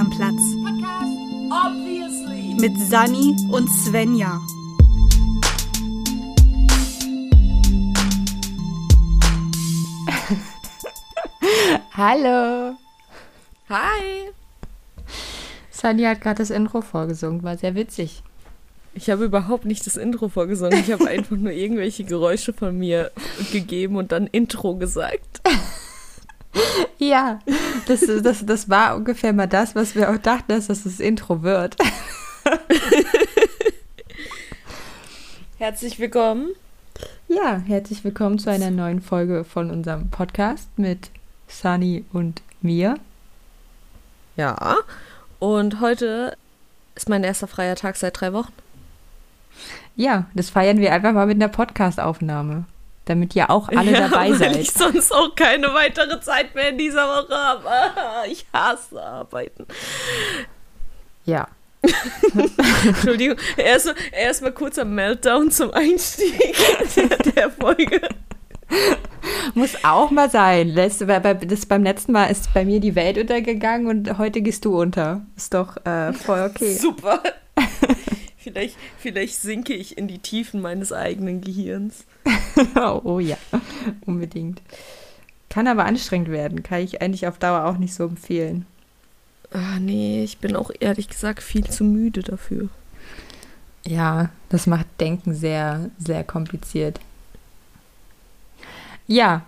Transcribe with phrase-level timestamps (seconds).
[0.00, 0.40] am Platz.
[2.58, 4.40] Mit Sani und Svenja.
[11.92, 12.76] Hallo.
[13.68, 14.30] Hi.
[15.70, 18.22] Sunny hat gerade das Intro vorgesungen, war sehr witzig.
[18.94, 20.80] Ich habe überhaupt nicht das Intro vorgesungen.
[20.80, 23.10] Ich habe einfach nur irgendwelche Geräusche von mir
[23.52, 25.42] gegeben und dann Intro gesagt.
[27.00, 27.38] Ja,
[27.86, 31.42] das, das, das war ungefähr mal das, was wir auch dachten, dass das das Intro
[31.42, 31.78] wird.
[35.58, 36.50] Herzlich willkommen.
[37.26, 41.08] Ja, herzlich willkommen zu einer neuen Folge von unserem Podcast mit
[41.48, 42.96] Sunny und mir.
[44.36, 44.76] Ja,
[45.38, 46.36] und heute
[46.96, 48.52] ist mein erster freier Tag seit drei Wochen.
[49.96, 52.64] Ja, das feiern wir einfach mal mit einer Podcast-Aufnahme,
[53.04, 54.56] damit ihr auch alle ja, dabei weil seid.
[54.56, 57.68] ich sonst auch keine weitere Zeit mehr in dieser Woche habe.
[58.28, 59.66] Ich hasse Arbeiten.
[61.24, 61.48] Ja.
[62.84, 66.54] Entschuldigung, erstmal erst mal kurzer Meltdown zum Einstieg
[66.94, 68.00] der, der Folge.
[69.54, 70.74] Muss auch mal sein.
[70.74, 74.80] Bei, das, beim letzten Mal ist bei mir die Welt untergegangen und heute gehst du
[74.80, 75.26] unter.
[75.36, 76.74] Ist doch äh, voll okay.
[76.74, 77.22] Super.
[78.40, 82.04] Vielleicht, vielleicht sinke ich in die Tiefen meines eigenen Gehirns.
[83.04, 83.36] oh, ja,
[84.06, 84.60] unbedingt.
[85.48, 86.62] Kann aber anstrengend werden.
[86.62, 88.66] Kann ich eigentlich auf Dauer auch nicht so empfehlen.
[89.52, 92.68] Ah, nee, ich bin auch ehrlich gesagt viel zu müde dafür.
[93.84, 97.00] Ja, das macht Denken sehr, sehr kompliziert.
[99.06, 99.42] Ja.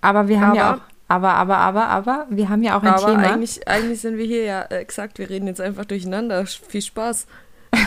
[0.00, 0.88] Aber wir haben ja Aber- auch.
[1.08, 3.32] Aber, aber, aber, aber, wir haben ja auch ein Aber Thema.
[3.32, 6.44] eigentlich, eigentlich sind wir hier ja, äh, exakt, wir reden jetzt einfach durcheinander.
[6.46, 7.26] Viel Spaß.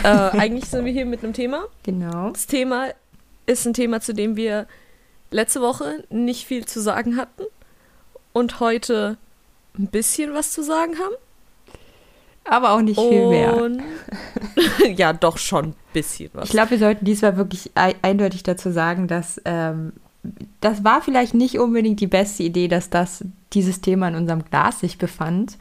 [0.02, 1.64] äh, eigentlich sind wir hier mit einem Thema.
[1.84, 2.30] Genau.
[2.30, 2.88] Das Thema
[3.46, 4.66] ist ein Thema, zu dem wir
[5.30, 7.44] letzte Woche nicht viel zu sagen hatten
[8.32, 9.16] und heute
[9.78, 11.14] ein bisschen was zu sagen haben.
[12.44, 13.56] Aber auch nicht viel mehr.
[13.56, 13.82] Und
[14.96, 16.46] ja, doch schon ein bisschen was.
[16.46, 19.92] Ich glaube, wir sollten diesmal wirklich ei- eindeutig dazu sagen, dass ähm,
[20.60, 24.80] das war vielleicht nicht unbedingt die beste Idee, dass das dieses Thema in unserem Glas
[24.80, 25.58] sich befand,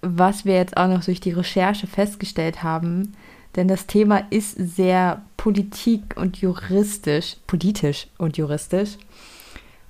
[0.00, 3.14] was wir jetzt auch noch durch die Recherche festgestellt haben.
[3.56, 8.96] Denn das Thema ist sehr politik und juristisch, politisch und juristisch,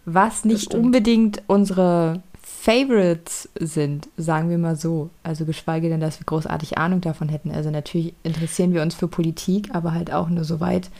[0.04, 5.10] was nicht unbedingt unsere Favorites sind, sagen wir mal so.
[5.22, 7.50] Also geschweige denn, dass wir großartig Ahnung davon hätten.
[7.50, 10.90] Also natürlich interessieren wir uns für Politik, aber halt auch nur so weit,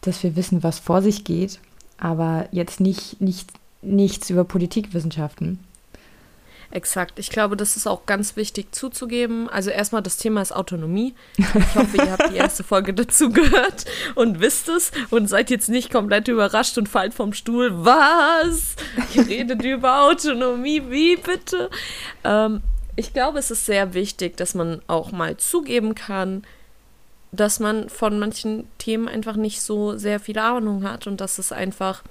[0.00, 1.58] dass wir wissen, was vor sich geht.
[1.98, 3.50] Aber jetzt nicht, nicht
[3.82, 5.58] nichts über Politikwissenschaften.
[6.70, 7.18] Exakt.
[7.18, 9.48] Ich glaube, das ist auch ganz wichtig zuzugeben.
[9.48, 11.14] Also erstmal, das Thema ist Autonomie.
[11.36, 13.84] Ich hoffe, ihr habt die erste Folge dazu gehört
[14.14, 17.70] und wisst es und seid jetzt nicht komplett überrascht und fallt vom Stuhl.
[17.84, 18.74] Was?
[19.14, 21.70] Ihr redet über Autonomie, wie bitte?
[22.24, 22.62] Ähm,
[22.96, 26.42] ich glaube, es ist sehr wichtig, dass man auch mal zugeben kann,
[27.32, 31.52] dass man von manchen Themen einfach nicht so sehr viel Ahnung hat und dass es
[31.52, 32.02] einfach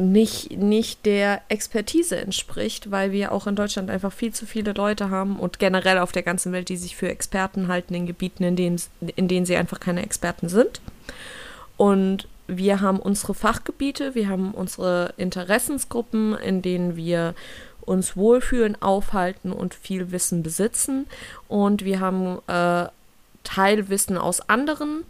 [0.00, 5.10] nicht, nicht der Expertise entspricht, weil wir auch in Deutschland einfach viel zu viele Leute
[5.10, 8.56] haben und generell auf der ganzen Welt, die sich für Experten halten in Gebieten, in
[8.56, 8.80] denen,
[9.16, 10.80] in denen sie einfach keine Experten sind.
[11.76, 17.34] Und wir haben unsere Fachgebiete, wir haben unsere Interessensgruppen, in denen wir
[17.82, 21.06] uns wohlfühlen, aufhalten und viel Wissen besitzen.
[21.48, 22.88] Und wir haben äh,
[23.44, 25.04] Teilwissen aus anderen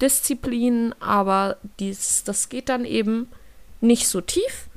[0.00, 3.28] Disziplinen, aber dies, das geht dann eben
[3.80, 4.68] nicht so tief.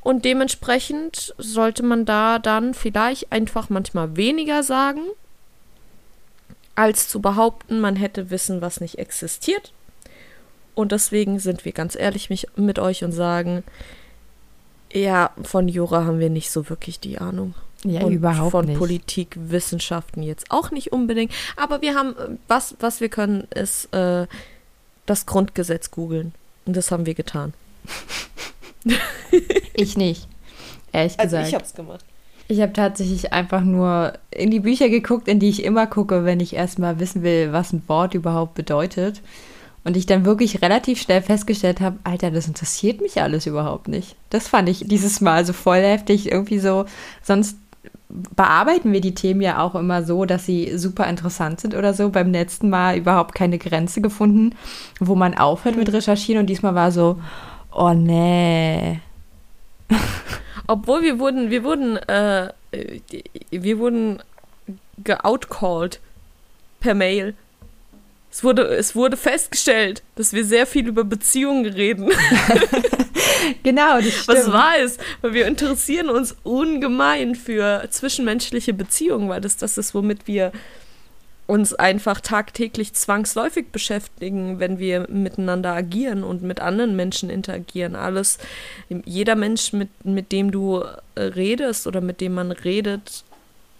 [0.00, 5.00] Und dementsprechend sollte man da dann vielleicht einfach manchmal weniger sagen,
[6.74, 9.72] als zu behaupten, man hätte Wissen, was nicht existiert.
[10.74, 13.62] Und deswegen sind wir ganz ehrlich mit euch und sagen,
[14.92, 17.54] ja, von Jura haben wir nicht so wirklich die Ahnung.
[17.84, 18.78] Ja, und überhaupt von nicht.
[18.78, 21.32] Politik, Wissenschaften jetzt auch nicht unbedingt.
[21.56, 24.26] Aber wir haben, äh, was, was wir können, ist äh,
[25.06, 26.32] das Grundgesetz googeln.
[26.66, 27.52] Und das haben wir getan.
[29.76, 30.28] Ich nicht,
[30.92, 31.52] ehrlich gesagt.
[31.52, 32.04] habe es gemacht.
[32.46, 36.40] Ich habe tatsächlich einfach nur in die Bücher geguckt, in die ich immer gucke, wenn
[36.40, 39.22] ich erstmal wissen will, was ein Wort überhaupt bedeutet.
[39.82, 44.16] Und ich dann wirklich relativ schnell festgestellt habe, Alter, das interessiert mich alles überhaupt nicht.
[44.30, 46.86] Das fand ich dieses Mal so voll heftig, irgendwie so.
[47.22, 47.58] Sonst
[48.08, 52.10] bearbeiten wir die Themen ja auch immer so, dass sie super interessant sind oder so.
[52.10, 54.54] Beim letzten Mal überhaupt keine Grenze gefunden,
[55.00, 56.40] wo man aufhört mit Recherchieren.
[56.40, 57.20] Und diesmal war so,
[57.72, 59.00] oh nee.
[60.66, 62.50] Obwohl wir wurden, wir wurden, äh,
[63.50, 64.22] wir wurden
[65.02, 66.00] geoutcalled
[66.80, 67.34] per Mail.
[68.34, 72.10] Es wurde, es wurde festgestellt, dass wir sehr viel über Beziehungen reden.
[73.62, 74.38] genau, das stimmt.
[74.38, 79.94] Was wahr ist, weil wir interessieren uns ungemein für zwischenmenschliche Beziehungen, weil das das ist,
[79.94, 80.50] womit wir
[81.46, 87.94] uns einfach tagtäglich zwangsläufig beschäftigen, wenn wir miteinander agieren und mit anderen Menschen interagieren.
[87.94, 88.38] Alles,
[89.04, 90.82] jeder Mensch, mit, mit dem du
[91.14, 93.22] äh, redest oder mit dem man redet,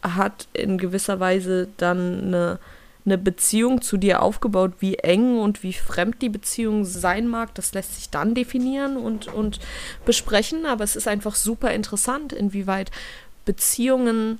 [0.01, 2.59] hat in gewisser Weise dann eine,
[3.05, 4.75] eine Beziehung zu dir aufgebaut.
[4.81, 9.29] Wie eng und wie fremd die Beziehung sein mag, das lässt sich dann definieren und,
[9.29, 9.61] und
[10.07, 10.67] besprechen.
[10.67, 12.91] Aber es ist einfach super interessant, inwieweit
[13.45, 14.39] Beziehungen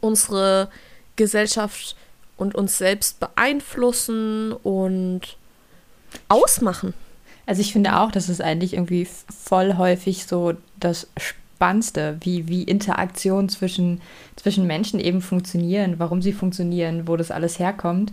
[0.00, 0.68] unsere
[1.16, 1.96] Gesellschaft
[2.36, 5.36] und uns selbst beeinflussen und
[6.28, 6.94] ausmachen.
[7.46, 11.08] Also ich finde auch, das ist eigentlich irgendwie voll häufig so das
[11.58, 14.00] Spannendste, wie, wie Interaktionen zwischen,
[14.36, 18.12] zwischen Menschen eben funktionieren, warum sie funktionieren, wo das alles herkommt.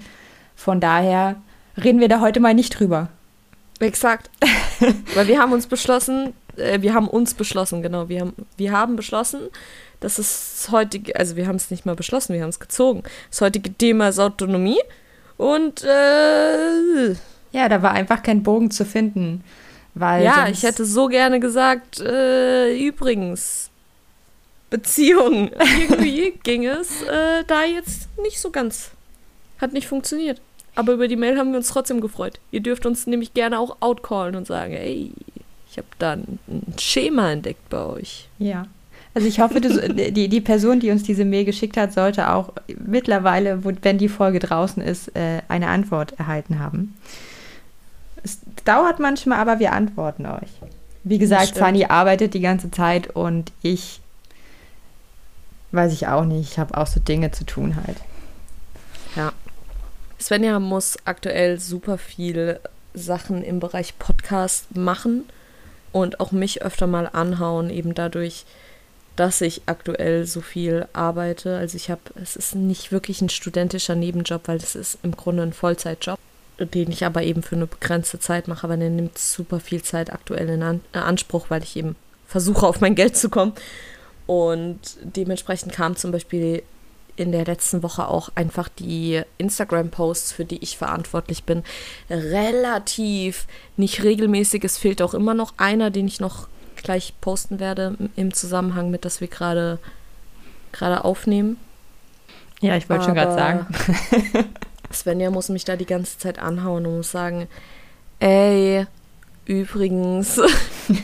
[0.56, 1.36] Von daher
[1.78, 3.10] reden wir da heute mal nicht drüber.
[3.80, 4.32] Exakt.
[5.14, 8.96] Weil wir haben uns beschlossen, äh, wir haben uns beschlossen, genau, wir haben, wir haben
[8.96, 9.42] beschlossen,
[10.00, 13.04] das ist das heutige, also wir haben es nicht mal beschlossen, wir haben es gezogen.
[13.30, 14.82] Das heutige Thema ist Autonomie
[15.38, 17.10] und äh,
[17.52, 19.44] ja, da war einfach kein Bogen zu finden.
[19.96, 23.72] Weil ja, ich hätte so gerne gesagt, äh, übrigens,
[24.70, 25.52] Beziehung.
[25.90, 28.92] Irgendwie ging es äh, da jetzt nicht so ganz.
[29.60, 30.42] Hat nicht funktioniert.
[30.76, 32.40] Aber über die Mail haben wir uns trotzdem gefreut.
[32.52, 35.14] Ihr dürft uns nämlich gerne auch outcallen und sagen, ey,
[35.72, 38.28] ich habe da ein, ein Schema entdeckt bei euch.
[38.38, 38.68] Ja.
[39.14, 42.52] Also ich hoffe, die, die Person, die uns diese Mail geschickt hat, sollte auch
[42.86, 46.96] mittlerweile, wenn die Folge draußen ist, äh, eine Antwort erhalten haben.
[48.26, 50.50] Es dauert manchmal, aber wir antworten euch.
[51.04, 54.02] Wie gesagt, Fanny arbeitet die ganze Zeit und ich
[55.72, 56.52] weiß ich auch nicht.
[56.52, 57.98] Ich habe auch so Dinge zu tun halt.
[59.16, 59.32] Ja.
[60.20, 62.60] Svenja muss aktuell super viel
[62.96, 65.26] Sachen im Bereich Podcast machen
[65.92, 68.46] und auch mich öfter mal anhauen, eben dadurch,
[69.16, 71.58] dass ich aktuell so viel arbeite.
[71.58, 75.44] Also ich habe, es ist nicht wirklich ein studentischer Nebenjob, weil es ist im Grunde
[75.44, 76.18] ein Vollzeitjob,
[76.60, 80.12] den ich aber eben für eine begrenzte Zeit mache, aber der nimmt super viel Zeit
[80.12, 81.96] aktuell in An äh, Anspruch, weil ich eben
[82.28, 83.54] versuche, auf mein Geld zu kommen.
[84.26, 86.64] Und dementsprechend kam zum Beispiel
[87.16, 91.64] in der letzten Woche auch einfach die Instagram-Posts, für die ich verantwortlich bin,
[92.10, 93.48] relativ
[93.78, 94.64] nicht regelmäßig.
[94.64, 99.06] Es fehlt auch immer noch einer, den ich noch gleich posten werde im Zusammenhang mit,
[99.06, 99.80] dass wir gerade
[100.72, 101.58] gerade aufnehmen.
[102.62, 103.68] Ja, ich wollte schon gerade sagen.
[104.94, 107.48] Svenja muss mich da die ganze Zeit anhauen und muss sagen,
[108.20, 108.86] ey,
[109.46, 110.40] übrigens,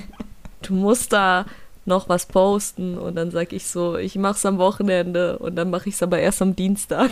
[0.61, 1.45] du musst da
[1.85, 5.89] noch was posten und dann sage ich so, ich mach's am Wochenende und dann mache
[5.89, 7.11] ich es aber erst am Dienstag.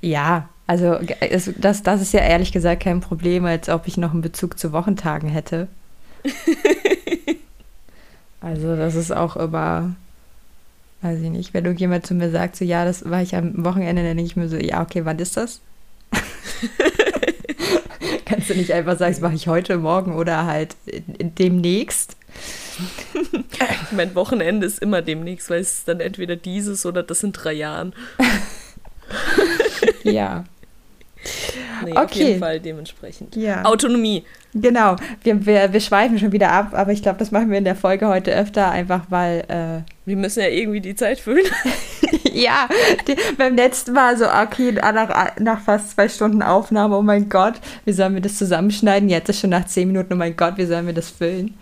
[0.00, 4.12] Ja, also es, das, das ist ja ehrlich gesagt kein Problem, als ob ich noch
[4.12, 5.68] einen Bezug zu Wochentagen hätte.
[8.40, 9.94] also das ist auch immer,
[11.02, 14.02] weiß ich nicht, wenn irgendjemand zu mir sagt, so ja, das war ich am Wochenende,
[14.02, 15.60] dann denke ich mir so, ja, okay, wann ist das?
[18.24, 22.16] Kannst du nicht einfach sagen, das mache ich heute, morgen oder halt demnächst?
[23.90, 27.94] mein Wochenende ist immer demnächst, weil es dann entweder dieses oder das in drei Jahren.
[30.02, 30.44] ja.
[31.84, 32.00] Nee, okay.
[32.00, 33.36] auf jeden Fall dementsprechend.
[33.36, 33.64] Ja.
[33.64, 34.24] Autonomie.
[34.54, 37.64] Genau, wir, wir, wir schweifen schon wieder ab, aber ich glaube, das machen wir in
[37.64, 39.44] der Folge heute öfter, einfach weil.
[39.48, 41.46] Äh, wir müssen ja irgendwie die Zeit füllen.
[42.32, 42.68] ja,
[43.06, 47.54] die, beim letzten Mal so, okay, nach, nach fast zwei Stunden Aufnahme, oh mein Gott,
[47.84, 49.08] wie sollen wir das zusammenschneiden?
[49.08, 51.54] Jetzt ist schon nach zehn Minuten, oh mein Gott, wie sollen wir das füllen?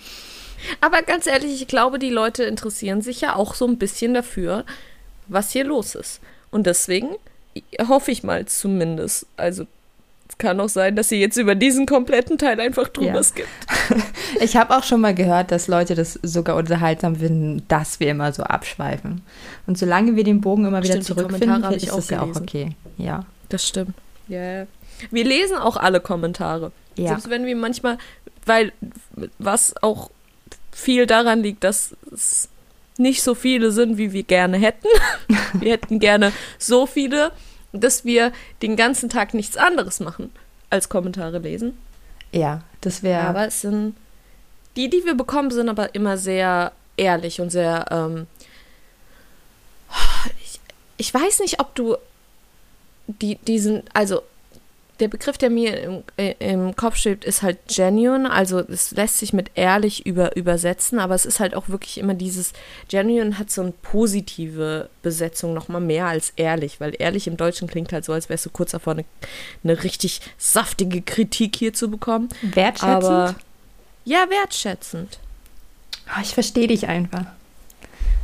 [0.81, 4.65] Aber ganz ehrlich, ich glaube, die Leute interessieren sich ja auch so ein bisschen dafür,
[5.29, 6.21] was hier los ist.
[6.51, 7.09] Und deswegen
[7.89, 9.27] hoffe ich mal zumindest.
[9.37, 9.67] Also
[10.29, 13.23] es kann auch sein, dass sie jetzt über diesen kompletten Teil einfach drüber ja.
[13.23, 13.49] skippt.
[14.41, 18.33] Ich habe auch schon mal gehört, dass Leute das sogar unterhaltsam finden, dass wir immer
[18.33, 19.23] so abschweifen.
[19.67, 22.73] Und solange wir den Bogen immer wieder zurückfinden, ist das ja auch okay.
[22.99, 23.25] Ja.
[23.49, 23.95] Das stimmt.
[24.29, 24.39] Ja.
[24.39, 24.67] Yeah.
[25.11, 26.73] Wir lesen auch alle Kommentare.
[26.97, 27.09] Ja.
[27.09, 27.99] Selbst wenn wir manchmal,
[28.45, 28.73] weil
[29.39, 30.11] was auch
[30.73, 32.49] viel daran liegt, dass es
[32.99, 34.89] nicht so viele sind, wie wir gerne hätten.
[35.55, 37.33] wir hätten gerne so viele,
[37.73, 40.31] dass wir den ganzen Tag nichts anderes machen
[40.71, 41.77] als Kommentare lesen.
[42.33, 43.23] Ja, das wäre.
[43.23, 43.95] Aber es sind.
[44.77, 47.87] Die, die wir bekommen, sind aber immer sehr ehrlich und sehr.
[47.91, 48.27] Ähm,
[50.43, 50.61] ich,
[50.99, 51.97] ich weiß nicht, ob du
[53.07, 53.83] die, diesen.
[53.93, 54.23] Also,
[55.01, 58.31] der Begriff, der mir im, äh, im Kopf steht, ist halt genuine.
[58.31, 62.15] Also es lässt sich mit ehrlich über, übersetzen, aber es ist halt auch wirklich immer
[62.15, 62.53] dieses,
[62.89, 67.93] genuine hat so eine positive Besetzung nochmal mehr als ehrlich, weil ehrlich im Deutschen klingt
[67.93, 69.05] halt so, als wärst du kurz davor, eine,
[69.65, 72.29] eine richtig saftige Kritik hier zu bekommen.
[72.43, 73.05] Wertschätzend?
[73.05, 73.35] Aber
[74.05, 75.19] Ja, wertschätzend.
[76.09, 77.27] Oh, ich verstehe dich einfach.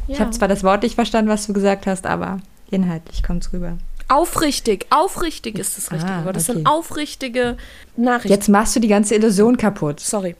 [0.07, 0.15] Ja.
[0.15, 3.53] Ich habe zwar das Wort nicht verstanden, was du gesagt hast, aber inhaltlich kommt es
[3.53, 3.77] rüber.
[4.13, 6.37] Aufrichtig, aufrichtig ist das richtige Ah, Wort.
[6.37, 6.59] Das okay.
[6.59, 7.57] sind aufrichtige
[7.97, 8.29] Nachrichten.
[8.33, 10.01] Jetzt machst du die ganze Illusion kaputt.
[10.01, 10.37] Sorry.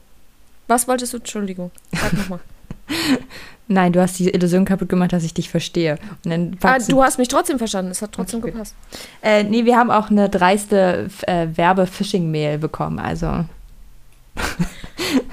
[0.67, 1.17] Was wolltest du?
[1.17, 1.71] Entschuldigung.
[1.91, 2.39] Sag nochmal.
[3.67, 5.97] Nein, du hast die Illusion kaputt gemacht, dass ich dich verstehe.
[6.23, 7.91] Und dann ah, du hast mich trotzdem verstanden.
[7.91, 8.75] Es hat trotzdem Okay, gepasst.
[9.21, 12.99] Äh, nee, wir haben auch eine dreiste äh, Werbe-Phishing-Mail bekommen.
[12.99, 13.45] Also,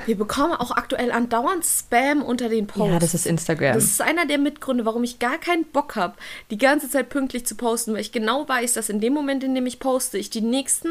[0.07, 2.93] Wir bekommen auch aktuell andauernd Spam unter den Posts.
[2.93, 3.75] ja, das ist Instagram.
[3.75, 6.17] Das ist einer der Mitgründe, warum ich gar keinen Bock habe,
[6.51, 9.55] die ganze Zeit pünktlich zu posten, weil ich genau weiß, dass in dem Moment, in
[9.55, 10.89] dem ich poste, ich die nächsten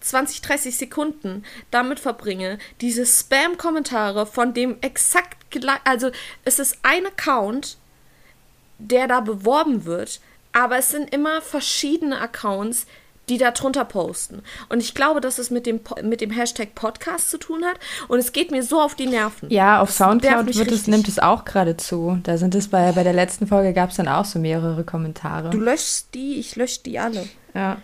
[0.00, 6.10] 20, 30 Sekunden damit verbringe, diese Spam-Kommentare von dem exakt gleich, also
[6.44, 7.76] es ist ein Account,
[8.78, 10.20] der da beworben wird,
[10.52, 12.86] aber es sind immer verschiedene Accounts,
[13.30, 14.42] die da drunter posten.
[14.68, 17.76] Und ich glaube, dass es mit dem, mit dem Hashtag Podcast zu tun hat.
[18.08, 19.48] Und es geht mir so auf die Nerven.
[19.50, 22.18] ja, auf Das Soundcloud wird es, nimmt es auch gerade zu.
[22.24, 25.50] Da sind es bei, bei der letzten Folge gab es dann auch so mehrere Kommentare.
[25.50, 27.26] Du löschst die, ich lösche die alle.
[27.54, 27.78] ja.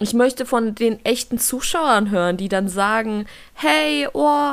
[0.00, 4.52] Ich möchte von den echten Zuschauern hören, die dann sagen, hey, oh,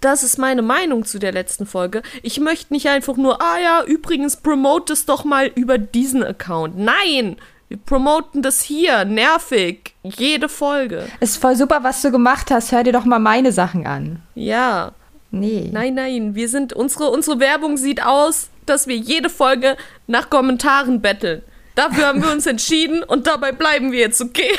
[0.00, 2.02] das ist meine Meinung zu der letzten Folge.
[2.22, 6.78] Ich möchte nicht einfach nur, ah ja, übrigens, promote es doch mal über diesen Account.
[6.78, 7.36] Nein,
[7.68, 11.06] wir promoten das hier, nervig, jede Folge.
[11.20, 12.70] Ist voll super, was du gemacht hast.
[12.72, 14.22] Hör dir doch mal meine Sachen an.
[14.34, 14.92] Ja,
[15.32, 15.68] Nee.
[15.72, 21.02] nein, nein, wir sind, unsere, unsere Werbung sieht aus, dass wir jede Folge nach Kommentaren
[21.02, 21.42] betteln.
[21.74, 24.52] Dafür haben wir uns entschieden und dabei bleiben wir jetzt, okay?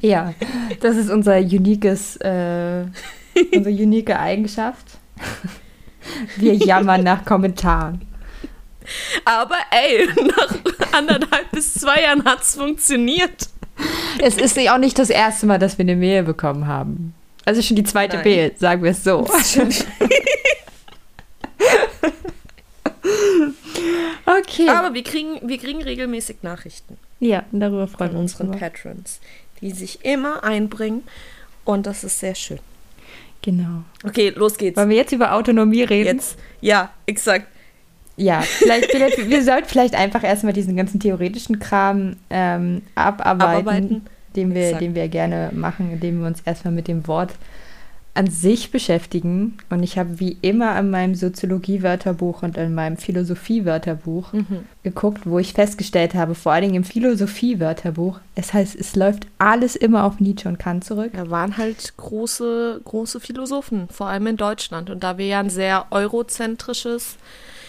[0.00, 0.34] Ja,
[0.80, 2.84] das ist unser uniques, äh,
[3.52, 4.98] unsere unique Eigenschaft.
[6.36, 8.02] Wir jammern nach Kommentaren.
[9.24, 10.06] Aber ey,
[10.36, 13.48] nach anderthalb bis zwei Jahren hat es funktioniert.
[14.20, 17.14] Es ist ja auch nicht das erste Mal, dass wir eine Mail bekommen haben.
[17.44, 18.24] Also schon die zweite Nein.
[18.24, 19.26] Mail, sagen wir es so.
[24.40, 24.68] Okay.
[24.68, 28.32] Aber wir kriegen, wir kriegen regelmäßig Nachrichten ja, darüber von freuen wir uns.
[28.32, 28.58] unseren drüber.
[28.58, 29.20] Patrons,
[29.60, 31.02] die sich immer einbringen.
[31.64, 32.60] Und das ist sehr schön.
[33.42, 33.82] Genau.
[34.04, 34.76] Okay, los geht's.
[34.76, 36.16] Wollen wir jetzt über Autonomie reden?
[36.16, 36.38] Jetzt.
[36.60, 37.46] Ja, exakt.
[38.18, 44.02] Ja, vielleicht, vielleicht, wir sollten vielleicht einfach erstmal diesen ganzen theoretischen Kram ähm, abarbeiten, Abarbeiten.
[44.36, 44.82] Den, wir, Exakt.
[44.82, 47.32] den wir gerne machen, indem wir uns erstmal mit dem Wort
[48.14, 49.58] an sich beschäftigen.
[49.70, 54.64] Und ich habe wie immer in meinem Soziologie-Wörterbuch und in meinem Philosophie-Wörterbuch Mhm.
[54.82, 59.76] geguckt, wo ich festgestellt habe, vor allen Dingen im Philosophie-Wörterbuch, es heißt, es läuft alles
[59.76, 61.12] immer auf Nietzsche und Kant zurück.
[61.14, 64.90] Da waren halt große, große Philosophen, vor allem in Deutschland.
[64.90, 67.16] Und da wir ja ein sehr eurozentrisches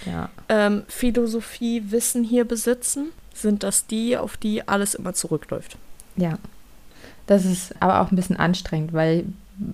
[0.06, 0.30] Ja.
[0.50, 5.78] ähm, Philosophiewissen hier besitzen, sind das die, auf die alles immer zurückläuft.
[6.16, 6.38] Ja.
[7.28, 9.26] Das ist aber auch ein bisschen anstrengend, weil,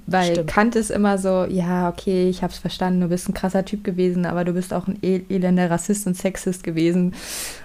[0.07, 0.47] weil Stimmt.
[0.49, 4.25] Kant ist immer so, ja, okay, ich hab's verstanden, du bist ein krasser Typ gewesen,
[4.25, 7.13] aber du bist auch ein el elender Rassist und Sexist gewesen.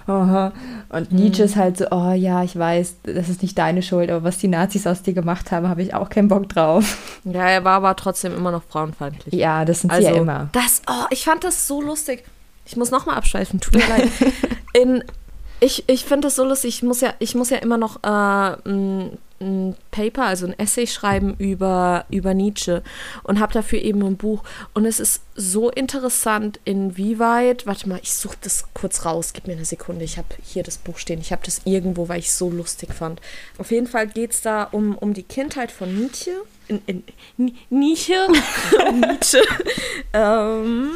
[0.07, 0.53] Aha.
[0.89, 4.23] Und Nietzsche ist halt so, oh ja, ich weiß, das ist nicht deine Schuld, aber
[4.23, 7.19] was die Nazis aus dir gemacht haben, habe ich auch keinen Bock drauf.
[7.25, 9.33] Ja, er war aber trotzdem immer noch frauenfeindlich.
[9.33, 10.47] Ja, das sind Also, sie ja immer.
[10.53, 12.23] Das, oh, ich fand das so lustig.
[12.71, 14.09] Ich muss nochmal abschweifen, tut mir leid.
[14.73, 15.03] In,
[15.59, 16.69] ich ich finde das so lustig.
[16.75, 18.07] Ich muss ja, ich muss ja immer noch äh,
[18.69, 22.81] ein, ein Paper, also ein Essay schreiben über, über Nietzsche
[23.23, 24.43] und habe dafür eben ein Buch.
[24.73, 27.67] Und es ist so interessant, inwieweit.
[27.67, 29.33] Warte mal, ich suche das kurz raus.
[29.33, 30.05] Gib mir eine Sekunde.
[30.05, 31.19] Ich habe hier das Buch stehen.
[31.19, 33.19] Ich habe das irgendwo, weil ich es so lustig fand.
[33.57, 36.31] Auf jeden Fall geht es da um, um die Kindheit von Nietzsche.
[36.69, 37.03] In, in,
[37.35, 38.15] Ni- Nietzsche.
[38.93, 39.41] Nietzsche.
[40.13, 40.91] ähm,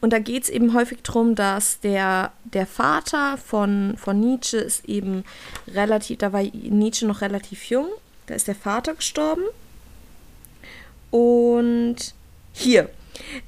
[0.00, 4.84] und da geht es eben häufig darum, dass der, der Vater von, von Nietzsche ist
[4.86, 5.24] eben
[5.68, 7.88] relativ, da war Nietzsche noch relativ jung,
[8.26, 9.42] da ist der Vater gestorben.
[11.10, 12.14] Und
[12.52, 12.88] hier,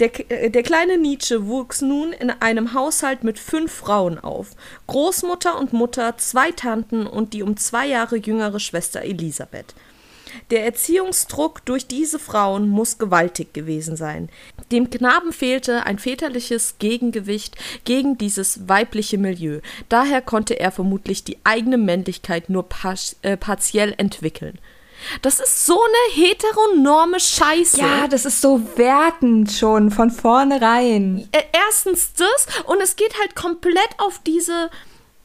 [0.00, 4.50] der, äh, der kleine Nietzsche wuchs nun in einem Haushalt mit fünf Frauen auf.
[4.86, 9.74] Großmutter und Mutter, zwei Tanten und die um zwei Jahre jüngere Schwester Elisabeth.
[10.50, 14.28] Der Erziehungsdruck durch diese Frauen muss gewaltig gewesen sein.
[14.70, 19.60] Dem Knaben fehlte ein väterliches Gegengewicht gegen dieses weibliche Milieu.
[19.88, 24.58] Daher konnte er vermutlich die eigene Männlichkeit nur pas äh, partiell entwickeln.
[25.22, 27.80] Das ist so eine heteronorme Scheiße.
[27.80, 31.28] Ja, das ist so wertend schon von vornherein.
[31.32, 34.70] Äh, erstens das und es geht halt komplett auf diese,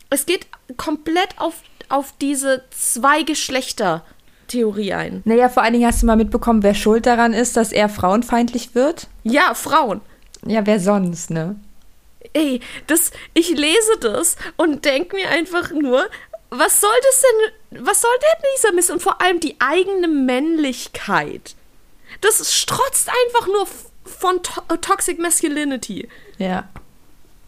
[0.10, 0.48] es geht
[0.78, 1.56] komplett auf,
[1.88, 4.06] auf diese zwei Geschlechter
[4.50, 5.22] Theorie ein.
[5.26, 8.76] Naja, vor allen Dingen hast du mal mitbekommen, wer schuld daran ist, dass er frauenfeindlich
[8.76, 9.08] wird?
[9.24, 10.02] Ja, Frauen.
[10.46, 11.56] Ja, wer sonst, ne?
[12.34, 16.06] Ey, das, ich lese das und denke mir einfach nur,
[16.50, 17.24] was soll das
[17.72, 18.92] denn, was soll denn dieser Mist?
[18.92, 21.56] Und vor allem die eigene Männlichkeit.
[22.22, 23.68] Das strotzt einfach nur
[24.04, 26.08] von to äh, Toxic Masculinity.
[26.38, 26.68] Ja.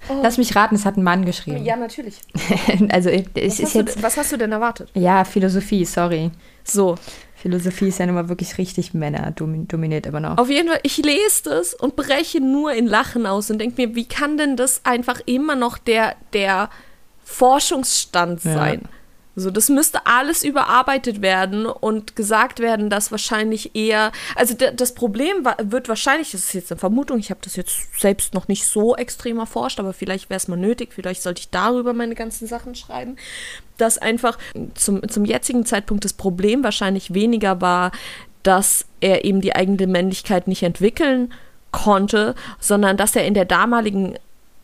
[0.09, 0.19] Oh.
[0.23, 1.63] Lass mich raten, es hat ein Mann geschrieben.
[1.63, 2.21] Ja, natürlich.
[2.89, 3.97] also es was ist jetzt.
[3.97, 4.89] Du, was hast du denn erwartet?
[4.93, 6.31] Ja, Philosophie, sorry.
[6.63, 6.95] So.
[7.35, 10.37] Philosophie ist ja nun mal wirklich richtig Männer dominiert immer noch.
[10.37, 13.95] Auf jeden Fall, ich lese das und breche nur in Lachen aus und denke mir,
[13.95, 16.69] wie kann denn das einfach immer noch der, der
[17.23, 18.81] Forschungsstand sein?
[18.83, 18.89] Ja.
[19.35, 25.47] So, das müsste alles überarbeitet werden und gesagt werden, dass wahrscheinlich eher, also das Problem
[25.63, 28.95] wird wahrscheinlich, das ist jetzt eine Vermutung, ich habe das jetzt selbst noch nicht so
[28.95, 32.75] extrem erforscht, aber vielleicht wäre es mal nötig, vielleicht sollte ich darüber meine ganzen Sachen
[32.75, 33.15] schreiben,
[33.77, 34.37] dass einfach
[34.75, 37.91] zum, zum jetzigen Zeitpunkt das Problem wahrscheinlich weniger war,
[38.43, 41.33] dass er eben die eigene Männlichkeit nicht entwickeln
[41.71, 44.17] konnte, sondern dass er in der damaligen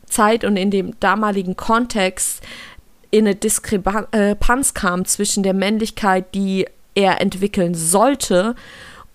[0.07, 2.41] Zeit und in dem damaligen Kontext
[3.11, 8.55] in eine Diskrepanz kam zwischen der Männlichkeit, die er entwickeln sollte,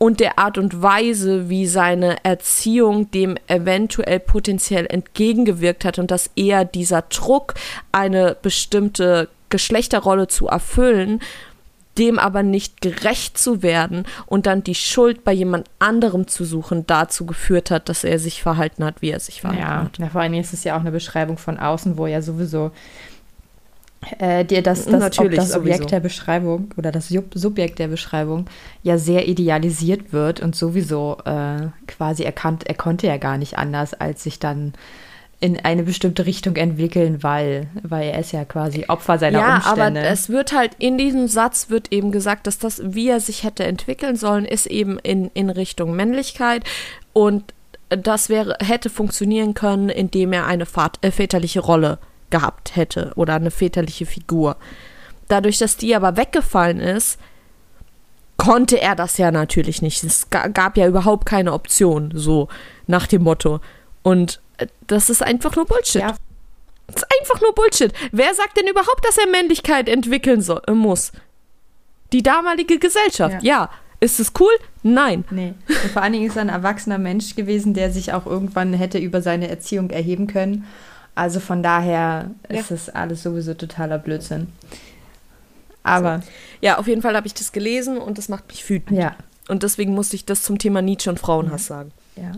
[0.02, 6.28] und der Art und Weise, wie seine Erziehung dem eventuell potenziell entgegengewirkt hat und dass
[6.34, 7.54] eher dieser Druck,
[7.92, 11.20] eine bestimmte Geschlechterrolle zu erfüllen,
[11.98, 16.84] dem aber nicht gerecht zu werden und dann die Schuld bei jemand anderem zu suchen,
[16.86, 19.98] dazu geführt hat, dass er sich verhalten hat, wie er sich verhalten ja, hat.
[19.98, 22.72] Ja, vor allem ist es ja auch eine Beschreibung von außen, wo ja sowieso
[24.18, 25.90] äh, dir das, das, Natürlich, das Objekt sowieso.
[25.90, 28.46] der Beschreibung oder das Subjekt der Beschreibung
[28.82, 33.94] ja sehr idealisiert wird und sowieso äh, quasi erkannt, er konnte ja gar nicht anders,
[33.94, 34.72] als sich dann
[35.38, 40.00] in eine bestimmte Richtung entwickeln, weil, weil er ist ja quasi Opfer seiner ja, Umstände.
[40.00, 43.42] aber es wird halt in diesem Satz wird eben gesagt, dass das, wie er sich
[43.42, 46.62] hätte entwickeln sollen, ist eben in, in Richtung Männlichkeit
[47.12, 47.54] und
[47.88, 50.64] das wäre, hätte funktionieren können, indem er eine
[51.02, 51.98] äh, väterliche Rolle
[52.32, 54.56] gehabt hätte oder eine väterliche Figur.
[55.28, 57.20] Dadurch, dass die aber weggefallen ist,
[58.36, 60.02] konnte er das ja natürlich nicht.
[60.02, 62.48] Es gab ja überhaupt keine Option, so
[62.88, 63.60] nach dem Motto.
[64.02, 66.02] Und äh, das ist einfach nur Bullshit.
[66.02, 66.16] Ja.
[66.88, 67.92] Das ist einfach nur Bullshit.
[68.10, 71.12] Wer sagt denn überhaupt, dass er Männlichkeit entwickeln soll, äh, muss?
[72.12, 73.62] Die damalige Gesellschaft, ja.
[73.62, 73.70] ja.
[74.00, 74.50] Ist es cool?
[74.82, 75.24] Nein.
[75.30, 75.54] Nee.
[75.68, 78.98] Und vor allen Dingen ist er ein erwachsener Mensch gewesen, der sich auch irgendwann hätte
[78.98, 80.66] über seine Erziehung erheben können
[81.14, 82.60] also von daher ja.
[82.60, 84.48] ist es alles sowieso totaler Blödsinn.
[85.82, 86.18] Aber.
[86.18, 86.28] So.
[86.60, 88.98] Ja, auf jeden Fall habe ich das gelesen und das macht mich wütend.
[88.98, 89.16] Ja.
[89.48, 91.76] Und deswegen musste ich das zum Thema Nietzsche und Frauenhass ja.
[91.76, 91.92] sagen.
[92.16, 92.32] Ja.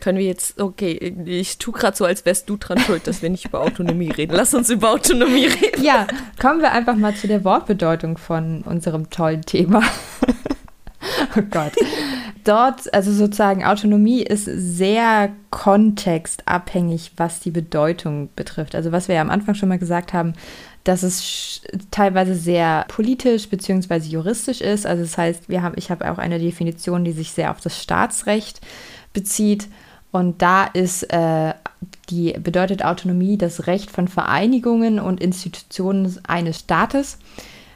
[0.00, 0.92] Können wir jetzt, okay,
[1.24, 4.34] ich tue gerade so, als wärst du dran schuld, dass wir nicht über Autonomie reden.
[4.34, 5.82] Lass uns über Autonomie reden.
[5.82, 6.06] Ja,
[6.40, 9.82] kommen wir einfach mal zu der Wortbedeutung von unserem tollen Thema.
[11.36, 11.72] oh Gott
[12.44, 18.74] dort, also sozusagen Autonomie ist sehr kontextabhängig, was die Bedeutung betrifft.
[18.74, 20.34] Also was wir ja am Anfang schon mal gesagt haben,
[20.84, 23.96] dass es teilweise sehr politisch bzw.
[24.00, 24.86] juristisch ist.
[24.86, 27.82] Also das heißt, wir haben, ich habe auch eine Definition, die sich sehr auf das
[27.82, 28.60] Staatsrecht
[29.14, 29.68] bezieht.
[30.12, 31.54] Und da ist äh,
[32.10, 37.18] die bedeutet Autonomie das Recht von Vereinigungen und Institutionen eines Staates,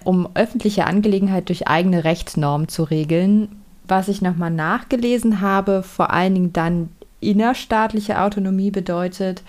[0.04, 3.48] um öffentliche Angelegenheit durch eigene Rechtsnormen zu regeln,
[3.86, 9.42] was ich nochmal nachgelesen habe, vor allen Dingen dann innerstaatliche Autonomie bedeutet,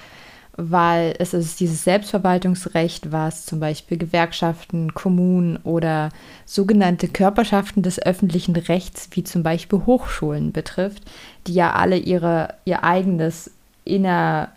[0.61, 6.09] weil es ist dieses Selbstverwaltungsrecht, was zum Beispiel Gewerkschaften, Kommunen oder
[6.45, 11.03] sogenannte Körperschaften des öffentlichen Rechts, wie zum Beispiel Hochschulen betrifft,
[11.47, 13.51] die ja alle ihre, ihr eigenes
[13.85, 14.49] inner,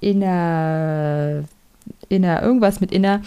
[0.00, 1.44] inner,
[2.08, 3.22] inner, irgendwas mit inner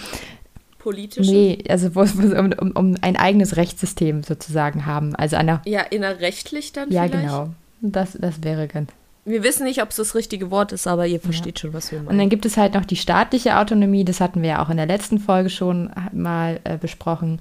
[0.81, 1.31] politische?
[1.31, 5.15] Nee, also wo, wo um, um, um, ein eigenes Rechtssystem sozusagen haben.
[5.15, 5.61] Also einer.
[5.65, 7.23] Ja, innerrechtlich dann ja, vielleicht?
[7.23, 7.53] Ja, genau.
[7.81, 8.91] Das, das wäre ganz.
[9.23, 11.61] Wir wissen nicht, ob es das richtige Wort ist, aber ihr versteht ja.
[11.61, 12.07] schon, was wir meinen.
[12.09, 14.77] Und dann gibt es halt noch die staatliche Autonomie, das hatten wir ja auch in
[14.77, 17.39] der letzten Folge schon mal äh, besprochen,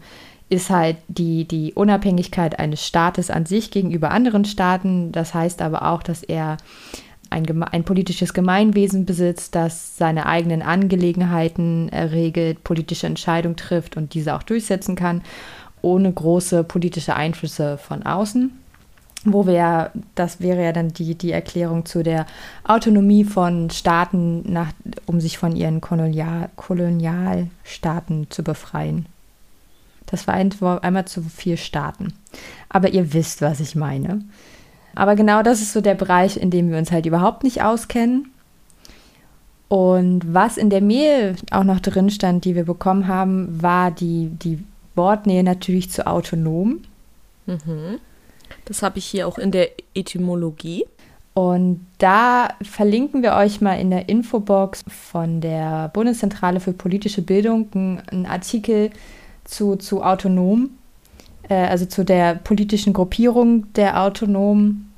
[0.50, 5.10] ist halt die, die Unabhängigkeit eines Staates an sich gegenüber anderen Staaten.
[5.12, 6.58] Das heißt aber auch, dass er
[7.30, 14.34] ein, ein politisches Gemeinwesen besitzt, das seine eigenen Angelegenheiten regelt, politische Entscheidungen trifft und diese
[14.34, 15.22] auch durchsetzen kann,
[15.80, 18.52] ohne große politische Einflüsse von außen.
[19.24, 22.24] Wo wir das wäre ja dann die, die Erklärung zu der
[22.64, 24.72] Autonomie von Staaten, nach,
[25.04, 29.06] um sich von ihren Kolonial, Kolonialstaaten zu befreien.
[30.06, 30.34] Das war
[30.82, 32.14] einmal zu vier Staaten.
[32.68, 34.22] Aber ihr wisst, was ich meine.
[35.00, 38.30] Aber genau das ist so der Bereich, in dem wir uns halt überhaupt nicht auskennen.
[39.66, 44.28] Und was in der Mail auch noch drin stand, die wir bekommen haben, war die,
[44.28, 44.62] die
[44.94, 46.80] Wortnähe natürlich zu autonom.
[47.46, 47.98] Mhm.
[48.66, 50.84] Das habe ich hier auch in der Etymologie.
[51.32, 57.70] Und da verlinken wir euch mal in der Infobox von der Bundeszentrale für politische Bildung
[57.72, 58.90] einen Artikel
[59.44, 60.68] zu, zu autonom
[61.50, 64.89] äh, also zu der politischen Gruppierung der Autonomen.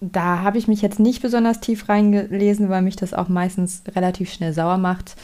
[0.00, 4.32] Da habe ich mich jetzt nicht besonders tief reingelesen, weil mich das auch meistens relativ
[4.32, 5.16] schnell sauer macht.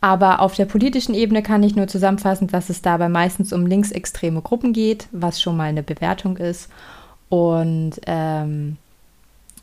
[0.00, 4.40] Aber auf der politischen Ebene kann ich nur zusammenfassen, dass es dabei meistens um linksextreme
[4.40, 6.70] Gruppen geht, was schon mal eine Bewertung ist.
[7.28, 8.78] Und ähm,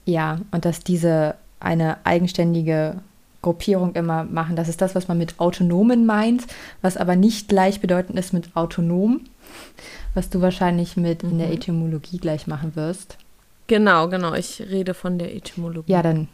[0.05, 2.97] ja, und dass diese eine eigenständige
[3.41, 4.55] Gruppierung immer machen.
[4.55, 6.45] Das ist das, was man mit Autonomen meint,
[6.81, 9.21] was aber nicht gleichbedeutend ist mit autonom,
[10.13, 11.31] was du wahrscheinlich mit mhm.
[11.31, 11.53] in der mhm.
[11.53, 13.17] Etymologie gleich machen wirst.
[13.67, 14.33] Genau, genau.
[14.33, 15.91] Ich rede von der Etymologie.
[15.91, 16.27] Ja, dann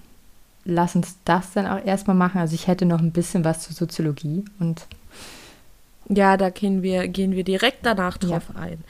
[0.65, 2.39] lass uns das dann auch erstmal machen.
[2.39, 4.88] Also ich hätte noch ein bisschen was zur Soziologie und
[6.10, 8.62] ja, da gehen wir, gehen wir direkt danach drauf ja.
[8.62, 8.84] ein.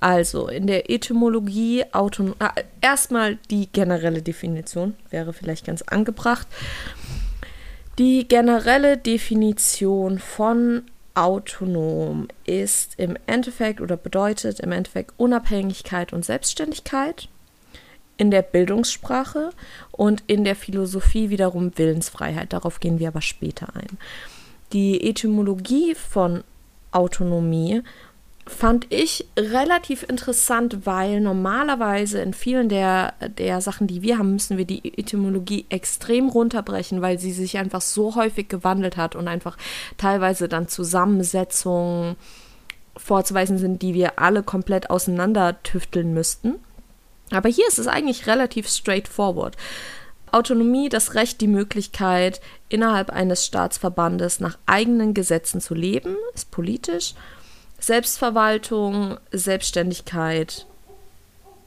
[0.00, 6.46] Also in der Etymologie autonom äh, erstmal die generelle Definition wäre vielleicht ganz angebracht.
[7.98, 10.82] Die generelle Definition von
[11.14, 17.28] autonom ist im Endeffekt oder bedeutet im Endeffekt Unabhängigkeit und Selbstständigkeit
[18.18, 19.50] in der Bildungssprache
[19.92, 22.52] und in der Philosophie wiederum Willensfreiheit.
[22.52, 23.96] Darauf gehen wir aber später ein.
[24.72, 26.44] Die Etymologie von
[26.90, 27.82] Autonomie
[28.46, 34.56] fand ich relativ interessant, weil normalerweise in vielen der, der Sachen, die wir haben, müssen
[34.56, 39.56] wir die Etymologie extrem runterbrechen, weil sie sich einfach so häufig gewandelt hat und einfach
[39.96, 42.16] teilweise dann Zusammensetzungen
[42.96, 46.56] vorzuweisen sind, die wir alle komplett auseinander tüfteln müssten.
[47.30, 49.56] Aber hier ist es eigentlich relativ straightforward.
[50.32, 57.14] Autonomie, das Recht, die Möglichkeit, innerhalb eines Staatsverbandes nach eigenen Gesetzen zu leben, ist politisch.
[57.78, 60.66] Selbstverwaltung, Selbstständigkeit.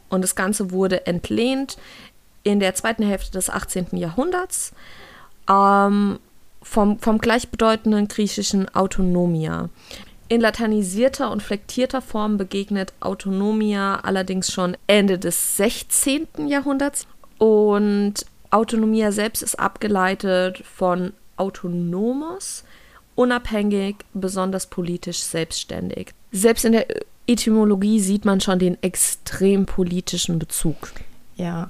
[0.10, 1.78] Und das Ganze wurde entlehnt
[2.44, 3.88] in der zweiten Hälfte des 18.
[3.94, 4.74] Jahrhunderts
[5.50, 6.20] ähm,
[6.62, 9.70] vom, vom gleichbedeutenden griechischen Autonomia.
[10.32, 16.48] In latinisierter und flektierter Form begegnet Autonomia allerdings schon Ende des 16.
[16.48, 17.06] Jahrhunderts.
[17.38, 18.14] Und
[18.50, 22.64] Autonomia selbst ist abgeleitet von Autonomos,
[23.16, 26.14] unabhängig, besonders politisch selbstständig.
[26.32, 26.88] Selbst in der
[27.28, 30.78] Etymologie sieht man schon den extrem politischen Bezug.
[31.36, 31.70] Ja.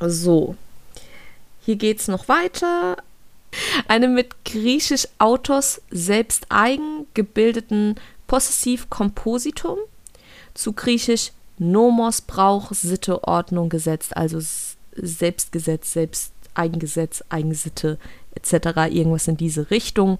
[0.00, 0.56] So.
[1.60, 2.96] Hier geht es noch weiter.
[3.88, 9.78] Eine mit griechisch Autos selbst eigen gebildeten Possessiv-Kompositum
[10.54, 14.38] zu griechisch Nomos Brauch, Sitte, Ordnung, Gesetz, also
[14.96, 17.98] Selbstgesetz, selbst Eigengesetz, Eigensitte
[18.34, 18.90] etc.
[18.90, 20.18] Irgendwas in diese Richtung.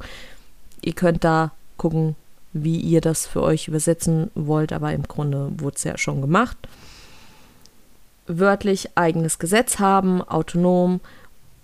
[0.82, 2.16] Ihr könnt da gucken,
[2.52, 6.56] wie ihr das für euch übersetzen wollt, aber im Grunde wurde es ja schon gemacht.
[8.26, 11.00] Wörtlich eigenes Gesetz haben, autonom,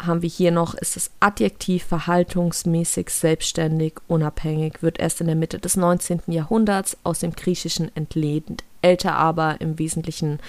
[0.06, 5.58] haben wir hier noch, ist das Adjektiv verhaltungsmäßig selbstständig, unabhängig, wird erst in der Mitte
[5.58, 6.22] des 19.
[6.26, 10.40] Jahrhunderts aus dem Griechischen entlehnt, älter aber im Wesentlichen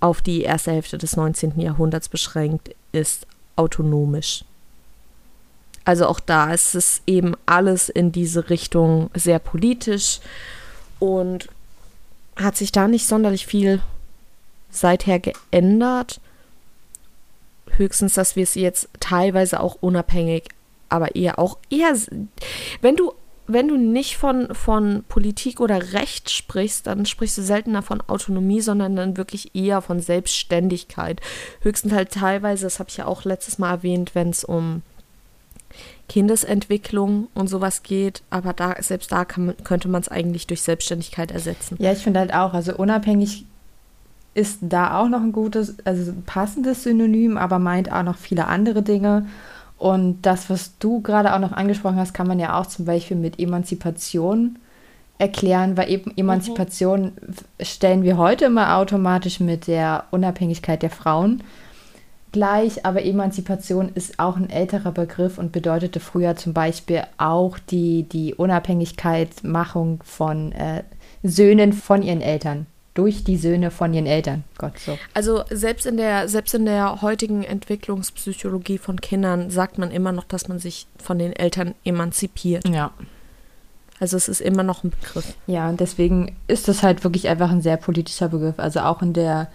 [0.00, 1.60] auf die erste Hälfte des 19.
[1.60, 4.44] Jahrhunderts beschränkt, ist autonomisch.
[5.84, 10.20] Also auch da ist es eben alles in diese Richtung sehr politisch
[10.98, 11.48] und
[12.36, 13.80] hat sich da nicht sonderlich viel
[14.70, 16.20] seither geändert
[17.76, 20.48] höchstens, dass wir es jetzt teilweise auch unabhängig,
[20.88, 21.94] aber eher auch eher,
[22.80, 23.12] wenn du
[23.48, 28.60] wenn du nicht von, von Politik oder Recht sprichst, dann sprichst du seltener von Autonomie,
[28.60, 31.20] sondern dann wirklich eher von Selbstständigkeit.
[31.60, 34.82] Höchstens halt teilweise, das habe ich ja auch letztes Mal erwähnt, wenn es um
[36.08, 41.30] Kindesentwicklung und sowas geht, aber da, selbst da kann, könnte man es eigentlich durch Selbstständigkeit
[41.30, 41.76] ersetzen.
[41.78, 43.44] Ja, ich finde halt auch, also unabhängig
[44.36, 48.82] ist da auch noch ein gutes, also passendes Synonym, aber meint auch noch viele andere
[48.82, 49.26] Dinge.
[49.78, 53.16] Und das, was du gerade auch noch angesprochen hast, kann man ja auch zum Beispiel
[53.16, 54.58] mit Emanzipation
[55.18, 57.64] erklären, weil eben Emanzipation mhm.
[57.64, 61.42] stellen wir heute immer automatisch mit der Unabhängigkeit der Frauen
[62.32, 68.02] gleich, aber Emanzipation ist auch ein älterer Begriff und bedeutete früher zum Beispiel auch die,
[68.02, 70.82] die Unabhängigkeitsmachung von äh,
[71.22, 72.66] Söhnen von ihren Eltern
[72.96, 74.44] durch die Söhne von ihren Eltern.
[74.58, 74.98] Gott so.
[75.14, 80.24] Also selbst in der selbst in der heutigen Entwicklungspsychologie von Kindern sagt man immer noch,
[80.24, 82.68] dass man sich von den Eltern emanzipiert.
[82.68, 82.90] Ja.
[83.98, 85.34] Also es ist immer noch ein Begriff.
[85.46, 88.58] Ja, und deswegen ist das halt wirklich einfach ein sehr politischer Begriff.
[88.58, 89.48] Also auch in der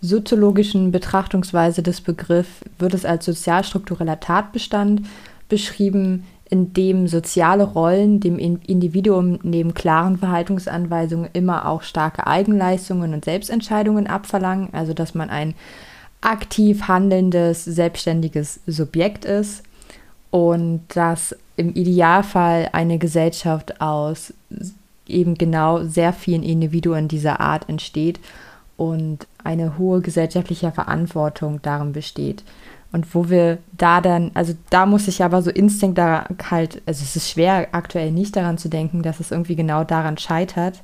[0.00, 5.02] soziologischen Betrachtungsweise des Begriffs wird es als sozialstruktureller Tatbestand
[5.48, 13.24] beschrieben, in dem soziale Rollen dem Individuum neben klaren Verhaltungsanweisungen immer auch starke Eigenleistungen und
[13.24, 15.54] Selbstentscheidungen abverlangen, also dass man ein
[16.20, 19.62] aktiv handelndes, selbstständiges Subjekt ist
[20.30, 24.32] und dass im Idealfall eine Gesellschaft aus
[25.06, 28.20] eben genau sehr vielen Individuen dieser Art entsteht
[28.76, 32.44] und eine hohe gesellschaftliche Verantwortung darin besteht.
[32.90, 37.02] Und wo wir da dann, also da muss ich aber so Instinkt da halt, also
[37.02, 40.80] es ist schwer aktuell nicht daran zu denken, dass es irgendwie genau daran scheitert,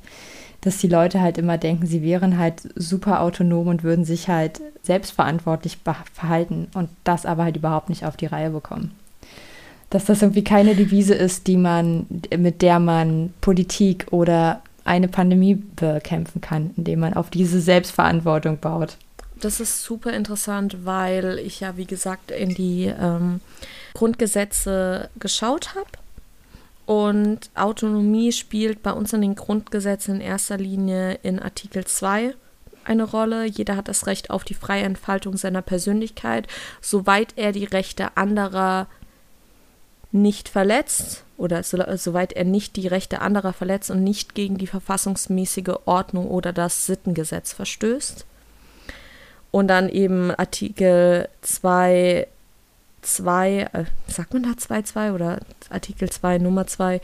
[0.61, 4.61] dass die Leute halt immer denken, sie wären halt super autonom und würden sich halt
[4.83, 5.79] selbstverantwortlich
[6.13, 8.91] verhalten und das aber halt überhaupt nicht auf die Reihe bekommen.
[9.89, 15.55] Dass das irgendwie keine Devise ist, die man, mit der man Politik oder eine Pandemie
[15.55, 18.97] bekämpfen kann, indem man auf diese Selbstverantwortung baut.
[19.41, 23.41] Das ist super interessant, weil ich ja, wie gesagt, in die ähm,
[23.93, 25.87] Grundgesetze geschaut habe.
[26.85, 32.35] Und Autonomie spielt bei uns in den Grundgesetzen in erster Linie in Artikel 2
[32.83, 33.45] eine Rolle.
[33.45, 36.47] Jeder hat das Recht auf die freie Entfaltung seiner Persönlichkeit,
[36.81, 38.87] soweit er die Rechte anderer
[40.11, 44.67] nicht verletzt oder so, soweit er nicht die Rechte anderer verletzt und nicht gegen die
[44.67, 48.25] verfassungsmäßige Ordnung oder das Sittengesetz verstößt.
[49.55, 52.27] Und dann eben Artikel 2,
[53.03, 55.39] 2, äh, sagt man da 2, 2 oder
[55.69, 56.99] Artikel 2, Nummer 2?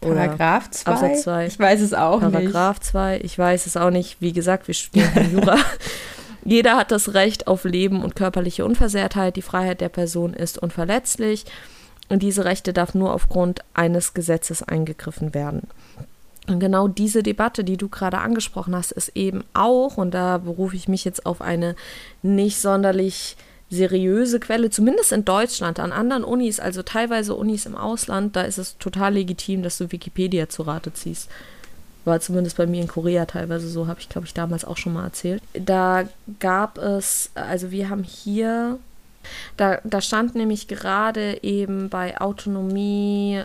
[0.00, 0.90] Paragraph 2?
[0.90, 1.46] Absatz 2.
[1.46, 2.52] Ich weiß es auch Paragraph nicht.
[2.52, 4.16] Paragraph 2, ich weiß es auch nicht.
[4.20, 5.58] Wie gesagt, wir studieren Jura.
[6.44, 9.36] Jeder hat das Recht auf Leben und körperliche Unversehrtheit.
[9.36, 11.44] Die Freiheit der Person ist unverletzlich.
[12.08, 15.68] Und diese Rechte darf nur aufgrund eines Gesetzes eingegriffen werden.
[16.48, 20.76] Und genau diese Debatte, die du gerade angesprochen hast, ist eben auch, und da berufe
[20.76, 21.74] ich mich jetzt auf eine
[22.22, 23.36] nicht sonderlich
[23.68, 28.58] seriöse Quelle, zumindest in Deutschland, an anderen Unis, also teilweise Unis im Ausland, da ist
[28.58, 31.28] es total legitim, dass du Wikipedia zu Rate ziehst.
[32.04, 34.92] War zumindest bei mir in Korea teilweise so, habe ich, glaube ich, damals auch schon
[34.92, 35.42] mal erzählt.
[35.52, 36.04] Da
[36.38, 38.78] gab es, also wir haben hier,
[39.56, 43.42] da, da stand nämlich gerade eben bei Autonomie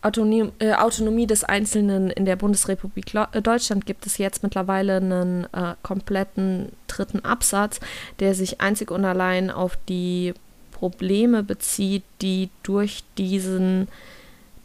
[0.00, 5.44] Autonomie, äh, Autonomie des Einzelnen in der Bundesrepublik äh, Deutschland gibt es jetzt mittlerweile einen
[5.52, 7.80] äh, kompletten dritten Absatz,
[8.20, 10.34] der sich einzig und allein auf die
[10.70, 13.88] Probleme bezieht, die durch diesen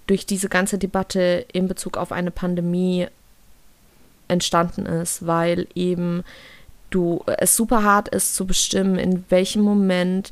[0.06, 3.08] durch diese ganze Debatte in Bezug auf eine Pandemie
[4.28, 6.24] entstanden ist, weil eben
[6.90, 10.32] du es super hart ist zu bestimmen, in welchem Moment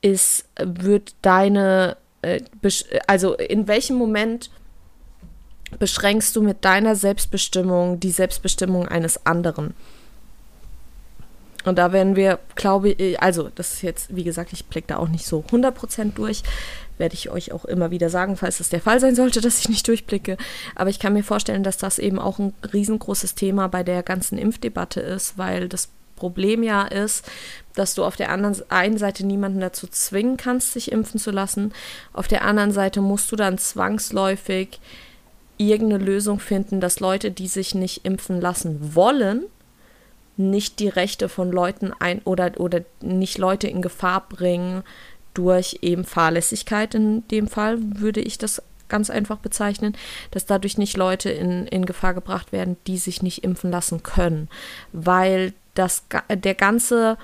[0.00, 2.40] ist wird deine äh,
[3.06, 4.50] also in welchem Moment
[5.78, 9.74] beschränkst du mit deiner Selbstbestimmung die Selbstbestimmung eines anderen?
[11.64, 14.96] Und da werden wir, glaube ich, also das ist jetzt, wie gesagt, ich blicke da
[14.96, 16.42] auch nicht so 100% durch,
[16.98, 19.68] werde ich euch auch immer wieder sagen, falls es der Fall sein sollte, dass ich
[19.68, 20.36] nicht durchblicke.
[20.74, 24.38] Aber ich kann mir vorstellen, dass das eben auch ein riesengroßes Thema bei der ganzen
[24.38, 27.24] Impfdebatte ist, weil das Problem ja ist,
[27.78, 31.72] dass du auf der anderen einen Seite niemanden dazu zwingen kannst, sich impfen zu lassen.
[32.12, 34.80] Auf der anderen Seite musst du dann zwangsläufig
[35.56, 39.44] irgendeine Lösung finden, dass Leute, die sich nicht impfen lassen wollen,
[40.36, 44.84] nicht die Rechte von Leuten ein oder, oder nicht Leute in Gefahr bringen
[45.34, 49.96] durch eben Fahrlässigkeit in dem Fall, würde ich das ganz einfach bezeichnen,
[50.30, 54.48] dass dadurch nicht Leute in, in Gefahr gebracht werden, die sich nicht impfen lassen können.
[54.92, 57.18] Weil das, der ganze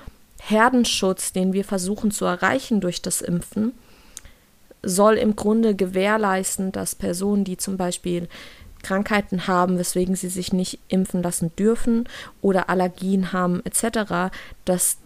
[0.47, 3.73] Herdenschutz, den wir versuchen zu erreichen durch das Impfen,
[4.83, 8.27] soll im Grunde gewährleisten, dass Personen, die zum Beispiel
[8.83, 12.07] Krankheiten haben, weswegen sie sich nicht impfen lassen dürfen
[12.41, 14.31] oder Allergien haben etc.,
[14.63, 14.97] dass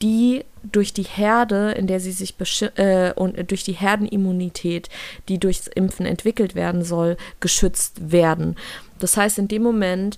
[0.00, 2.34] die durch die Herde, in der sie sich
[2.76, 4.88] äh, und durch die Herdenimmunität,
[5.28, 8.56] die durchs Impfen entwickelt werden soll, geschützt werden.
[8.98, 10.16] Das heißt, in dem Moment,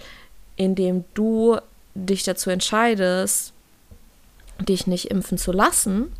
[0.56, 1.56] in dem du
[1.94, 3.52] dich dazu entscheidest,
[4.64, 6.12] dich nicht impfen zu lassen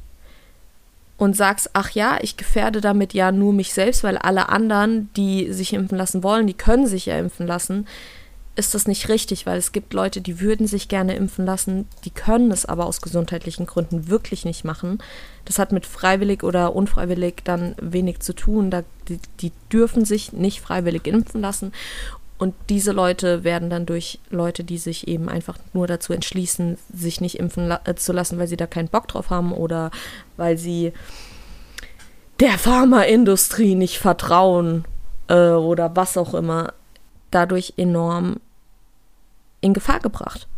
[1.17, 5.53] und sagst, ach ja, ich gefährde damit ja nur mich selbst, weil alle anderen, die
[5.53, 7.87] sich impfen lassen wollen, die können sich ja impfen lassen,
[8.57, 12.11] ist das nicht richtig, weil es gibt Leute, die würden sich gerne impfen lassen, die
[12.11, 14.99] können es aber aus gesundheitlichen Gründen wirklich nicht machen.
[15.45, 18.71] Das hat mit freiwillig oder unfreiwillig dann wenig zu tun.
[18.71, 21.73] Da, die, die dürfen sich nicht freiwillig impfen lassen
[22.41, 27.21] und diese Leute werden dann durch Leute, die sich eben einfach nur dazu entschließen, sich
[27.21, 29.91] nicht impfen la äh, zu lassen, weil sie da keinen Bock drauf haben oder
[30.39, 30.95] weil sie
[32.41, 34.87] der Pharmaindustrie nicht vertrauen
[35.29, 36.73] äh, oder was auch immer,
[37.31, 38.41] dadurch enorm
[39.61, 40.49] in Gefahr gebracht.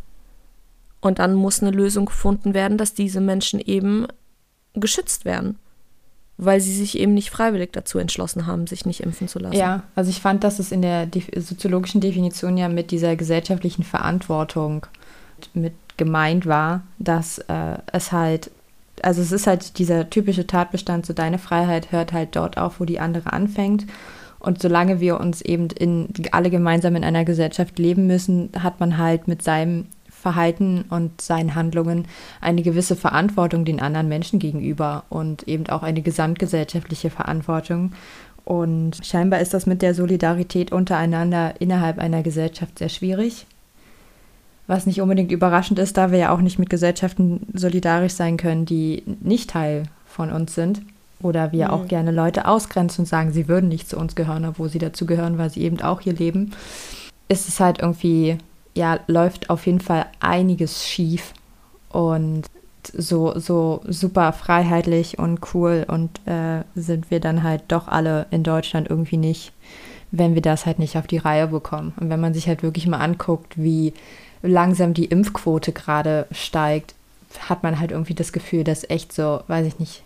[1.01, 4.07] Und dann muss eine Lösung gefunden werden, dass diese Menschen eben
[4.75, 5.59] geschützt werden
[6.38, 9.57] weil sie sich eben nicht freiwillig dazu entschlossen haben, sich nicht impfen zu lassen.
[9.57, 14.87] Ja, also ich fand, dass es in der soziologischen Definition ja mit dieser gesellschaftlichen Verantwortung
[15.55, 18.51] mit gemeint war, dass äh, es halt,
[19.03, 22.85] also es ist halt dieser typische Tatbestand, so deine Freiheit hört halt dort auf, wo
[22.85, 23.87] die andere anfängt.
[24.38, 28.99] Und solange wir uns eben in alle gemeinsam in einer Gesellschaft leben müssen, hat man
[28.99, 29.87] halt mit seinem
[30.23, 32.07] Verhalten und seinen Handlungen
[32.41, 37.93] eine gewisse Verantwortung den anderen Menschen gegenüber und eben auch eine gesamtgesellschaftliche Verantwortung.
[38.45, 43.47] Und scheinbar ist das mit der Solidarität untereinander innerhalb einer Gesellschaft sehr schwierig.
[44.69, 48.65] Was nicht unbedingt überraschend ist, da wir ja auch nicht mit Gesellschaften solidarisch sein können,
[48.65, 50.83] die nicht Teil von uns sind.
[51.21, 51.71] Oder wir mhm.
[51.73, 55.05] auch gerne Leute ausgrenzen und sagen, sie würden nicht zu uns gehören, obwohl sie dazu
[55.05, 56.53] gehören, weil sie eben auch hier leben.
[57.29, 58.39] Ist es halt irgendwie,
[58.75, 61.35] ja, läuft auf jeden Fall einiges schief.
[61.91, 62.47] Und
[62.93, 68.43] so, so super freiheitlich und cool und äh, sind wir dann halt doch alle in
[68.43, 69.53] Deutschland irgendwie nicht,
[70.11, 71.95] wenn wir das halt nicht auf die Reihe bekommen.
[72.01, 73.93] Und wenn man sich halt wirklich mal anguckt, wie
[74.43, 76.95] langsam die Impfquote gerade steigt,
[77.49, 80.03] hat man halt irgendwie das Gefühl, dass echt so, weiß ich nicht,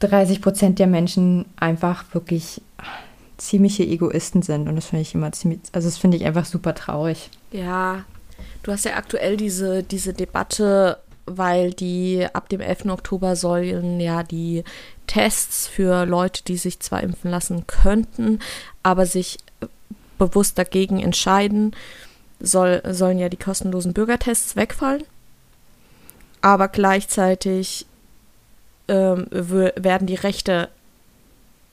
[0.00, 2.62] 30 Prozent der Menschen einfach wirklich
[3.40, 4.68] ziemliche Egoisten sind.
[4.68, 7.30] Und das finde ich immer ziemlich, also das finde ich einfach super traurig.
[7.52, 8.04] Ja,
[8.62, 10.98] du hast ja aktuell diese, diese Debatte
[11.36, 12.86] weil die ab dem 11.
[12.86, 14.64] Oktober sollen ja die
[15.06, 18.40] Tests für Leute, die sich zwar impfen lassen könnten,
[18.82, 19.38] aber sich
[20.18, 21.74] bewusst dagegen entscheiden,
[22.40, 25.04] soll, sollen ja die kostenlosen Bürgertests wegfallen.
[26.42, 27.86] Aber gleichzeitig
[28.88, 30.68] ähm, werden die Rechte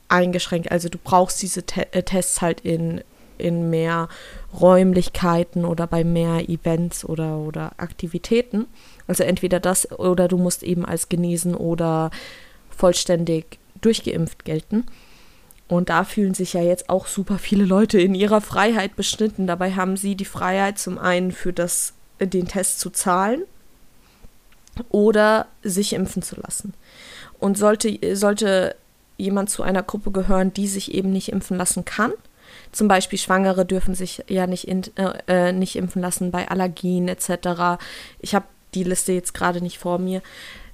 [0.08, 0.70] eingeschränkt.
[0.70, 3.02] Also du brauchst diese Te äh, Tests halt in,
[3.36, 4.08] in mehr
[4.58, 8.66] Räumlichkeiten oder bei mehr Events oder, oder Aktivitäten.
[9.06, 12.10] Also entweder das oder du musst eben als genesen oder
[12.70, 14.84] vollständig durchgeimpft gelten.
[15.68, 19.46] Und da fühlen sich ja jetzt auch super viele Leute in ihrer Freiheit beschnitten.
[19.46, 23.42] Dabei haben sie die Freiheit, zum einen für das, den Test zu zahlen
[24.88, 26.72] oder sich impfen zu lassen.
[27.38, 28.76] Und sollte, sollte
[29.18, 32.12] jemand zu einer Gruppe gehören, die sich eben nicht impfen lassen kann,
[32.72, 37.08] zum Beispiel Schwangere dürfen sich ja nicht, in, äh, äh nicht impfen lassen bei Allergien
[37.08, 37.82] etc.
[38.20, 40.22] Ich habe die Liste jetzt gerade nicht vor mir,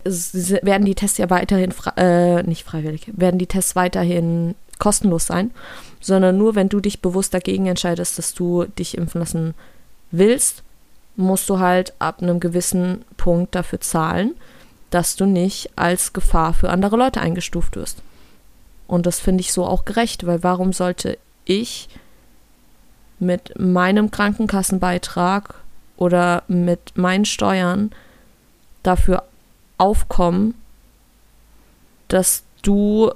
[0.05, 5.51] es werden die Tests ja weiterhin, äh, nicht freiwillig, werden die Tests weiterhin kostenlos sein,
[6.01, 9.55] sondern nur wenn du dich bewusst dagegen entscheidest, dass du dich impfen lassen
[10.11, 10.63] willst,
[11.17, 14.35] musst du halt ab einem gewissen Punkt dafür zahlen,
[14.91, 18.03] dass du nicht als Gefahr für andere Leute eingestuft wirst.
[18.87, 21.89] Und das finde ich so auch gerecht, weil warum sollte ich
[23.19, 25.55] mit meinem Krankenkassenbeitrag
[25.97, 27.91] oder mit meinen Steuern
[28.83, 29.25] dafür
[29.79, 30.55] aufkommen,
[32.09, 33.11] dass du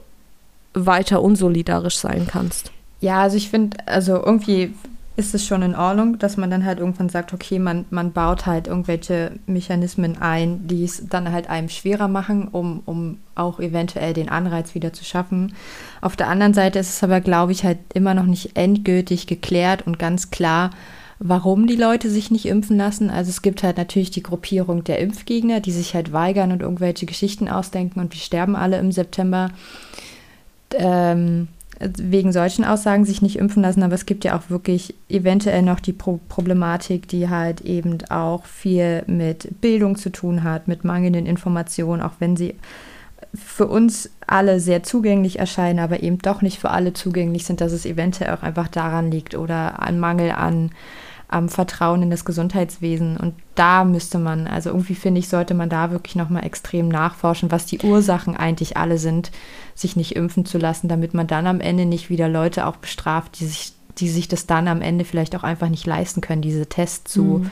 [0.74, 2.70] weiter unsolidarisch sein kannst.
[3.00, 4.74] Ja, also ich finde, also irgendwie
[5.18, 8.46] ist es schon in Ordnung, dass man dann halt irgendwann sagt, okay, man, man baut
[8.46, 14.12] halt irgendwelche Mechanismen ein, die es dann halt einem schwerer machen, um, um auch eventuell
[14.12, 15.54] den Anreiz wieder zu schaffen.
[16.00, 19.85] Auf der anderen Seite ist es aber, glaube ich, halt immer noch nicht endgültig geklärt
[19.88, 20.70] und ganz klar,
[21.18, 23.11] warum die Leute sich nicht impfen lassen.
[23.11, 27.07] Also es gibt halt natürlich die Gruppierung der Impfgegner, die sich halt weigern und irgendwelche
[27.07, 29.50] Geschichten ausdenken und wir sterben alle im September.
[30.74, 31.48] Ähm,
[31.81, 35.81] wegen solchen Aussagen sich nicht impfen lassen, aber es gibt ja auch wirklich eventuell noch
[35.81, 41.27] die Pro Problematik, die halt eben auch viel mit Bildung zu tun hat, mit mangelnden
[41.27, 42.55] Informationen, auch wenn sie
[43.35, 47.73] für uns alle sehr zugänglich erscheinen, aber eben doch nicht für alle zugänglich sind, dass
[47.73, 50.71] es eventuell auch einfach daran liegt oder an Mangel an
[51.29, 53.19] am Vertrauen in das Gesundheitswesen.
[53.19, 57.51] Und da müsste man, also irgendwie finde ich, sollte man da wirklich nochmal extrem nachforschen,
[57.51, 59.31] was die Ursachen eigentlich alle sind,
[59.75, 63.38] sich nicht impfen zu lassen, damit man dann am Ende nicht wieder Leute auch bestraft,
[63.41, 66.67] die sich, die sich das dann am Ende vielleicht auch einfach nicht leisten können, diese
[66.67, 67.51] Tests zu, mhm.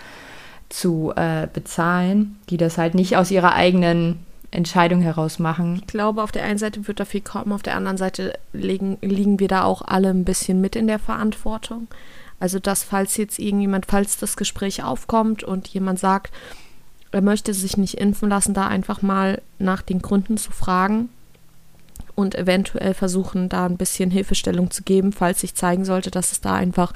[0.71, 5.77] zu äh, bezahlen, die das halt nicht aus ihrer eigenen Entscheidung heraus machen.
[5.77, 8.97] Ich glaube, auf der einen Seite wird da viel kommen, auf der anderen Seite liegen,
[9.03, 11.89] liegen wir da auch alle ein bisschen mit in der Verantwortung.
[12.39, 16.33] Also, dass falls jetzt irgendjemand, falls das Gespräch aufkommt und jemand sagt,
[17.13, 21.09] er möchte sich nicht impfen lassen, da einfach mal nach den Gründen zu fragen
[22.15, 26.41] und eventuell versuchen, da ein bisschen Hilfestellung zu geben, falls sich zeigen sollte, dass es
[26.41, 26.93] da einfach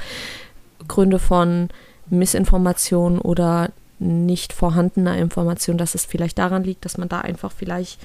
[0.89, 1.69] Gründe von
[2.09, 8.01] Missinformation oder nicht vorhandener Information, dass es vielleicht daran liegt, dass man da einfach vielleicht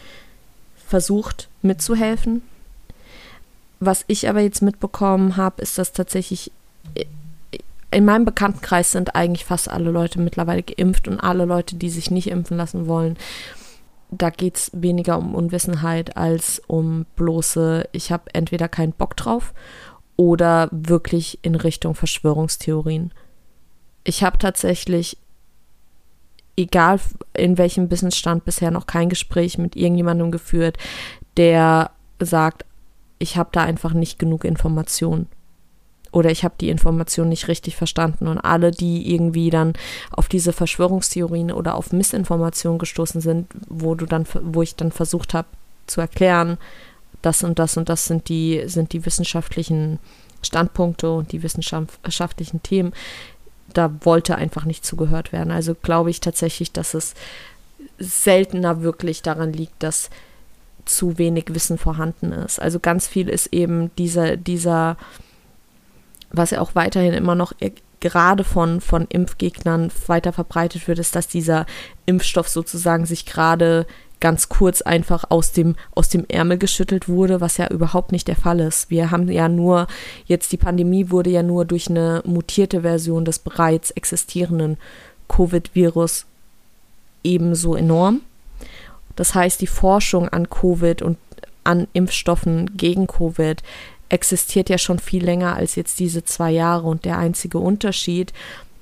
[0.88, 2.42] versucht mitzuhelfen.
[3.80, 6.52] Was ich aber jetzt mitbekommen habe, ist, dass tatsächlich
[7.96, 12.12] in meinem Bekanntenkreis sind eigentlich fast alle Leute mittlerweile geimpft und alle Leute, die sich
[12.12, 13.16] nicht impfen lassen wollen.
[14.12, 19.54] Da geht es weniger um Unwissenheit als um bloße, ich habe entweder keinen Bock drauf
[20.18, 23.14] oder wirklich in Richtung Verschwörungstheorien.
[24.04, 25.18] Ich habe tatsächlich,
[26.58, 27.00] egal
[27.34, 30.78] in welchem Businessstand, bisher noch kein Gespräch mit irgendjemandem geführt,
[31.38, 32.66] der sagt,
[33.20, 35.30] ich habe da einfach nicht genug Informationen
[36.16, 39.74] oder ich habe die Information nicht richtig verstanden und alle, die irgendwie dann
[40.12, 45.34] auf diese Verschwörungstheorien oder auf Missinformation gestoßen sind, wo du dann, wo ich dann versucht
[45.34, 45.50] habe
[45.88, 46.58] zu erklären,
[47.22, 50.00] das und das und das sind die, sind die wissenschaftlichen
[50.42, 52.94] Standpunkte und die wissenschaftlichen Themen,
[53.74, 55.52] da wollte einfach nicht zugehört werden.
[55.52, 57.14] Also glaube ich tatsächlich, dass es
[58.00, 60.10] seltener wirklich daran liegt, dass
[60.86, 62.62] zu wenig Wissen vorhanden ist.
[62.62, 64.96] Also ganz viel ist eben dieser, dieser
[66.38, 67.54] was ja auch weiterhin immer noch
[68.00, 71.66] gerade von, von Impfgegnern weiter verbreitet wird, ist, dass dieser
[72.06, 73.88] Impfstoff sozusagen sich gerade
[74.20, 78.36] ganz kurz einfach aus dem, aus dem Ärmel geschüttelt wurde, was ja überhaupt nicht der
[78.36, 78.90] Fall ist.
[78.90, 79.88] Wir haben ja nur,
[80.26, 84.78] jetzt die Pandemie wurde ja nur durch eine mutierte Version des bereits existierenden
[85.28, 86.26] Covid-Virus
[87.24, 88.22] ebenso enorm.
[89.16, 91.18] Das heißt, die Forschung an Covid und
[91.64, 93.64] an Impfstoffen gegen Covid
[94.10, 98.34] existiert ja schon viel länger als jetzt diese zwei Jahre und der einzige Unterschied,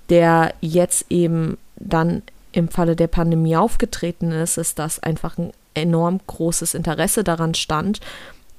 [0.10, 2.22] der jetzt eben dann
[2.52, 8.00] im Falle der Pandemie aufgetreten ist, ist, dass einfach ein enorm großes Interesse daran stand,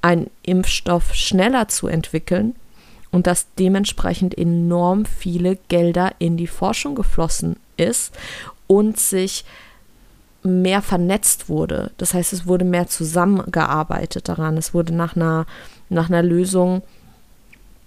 [0.02, 2.54] einen Impfstoff schneller zu entwickeln
[3.10, 8.12] und dass dementsprechend enorm viele Gelder in die Forschung geflossen ist
[8.66, 9.44] und sich
[10.42, 11.92] mehr vernetzt wurde.
[11.96, 14.56] Das heißt, es wurde mehr zusammengearbeitet daran.
[14.56, 15.46] Es wurde nach einer
[15.95, 16.82] nach einer Lösung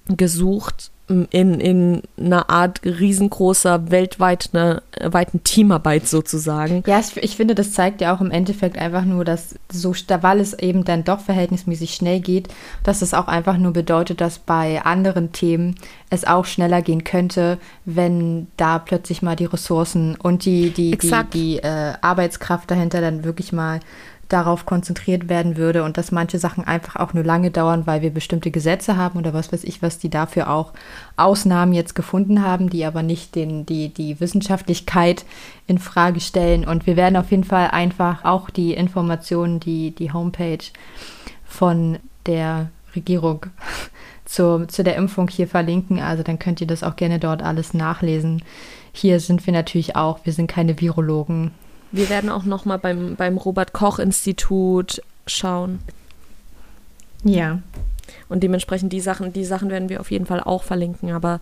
[0.07, 6.83] gesucht in, in einer Art riesengroßer weltweit eine, weiten Teamarbeit sozusagen.
[6.85, 10.41] Ja, ich, ich, finde, das zeigt ja auch im Endeffekt einfach nur, dass so, weil
[10.41, 12.49] es eben dann doch verhältnismäßig schnell geht,
[12.83, 15.75] dass es auch einfach nur bedeutet, dass bei anderen Themen
[16.09, 21.33] es auch schneller gehen könnte, wenn da plötzlich mal die Ressourcen und die, die, Exakt.
[21.33, 23.79] die, die äh, Arbeitskraft dahinter dann wirklich mal
[24.27, 28.09] darauf konzentriert werden würde und dass manche Sachen einfach auch nur lange dauern, weil wir
[28.09, 30.73] bestimmte Gesetze haben oder was weiß ich, was die dafür auch
[31.15, 35.25] Ausnahmen jetzt gefunden haben, die aber nicht den, die, die Wissenschaftlichkeit
[35.65, 36.67] in Frage stellen.
[36.67, 40.57] Und wir werden auf jeden Fall einfach auch die Informationen, die, die Homepage
[41.45, 43.45] von der Regierung
[44.25, 45.99] zu, zu der Impfung hier verlinken.
[45.99, 48.43] Also dann könnt ihr das auch gerne dort alles nachlesen.
[48.91, 51.51] Hier sind wir natürlich auch, wir sind keine Virologen.
[51.91, 55.79] Wir werden auch noch mal beim, beim Robert-Koch-Institut schauen.
[57.23, 57.59] Ja.
[58.29, 61.11] Und dementsprechend die Sachen, die Sachen werden wir auf jeden Fall auch verlinken.
[61.11, 61.39] Aber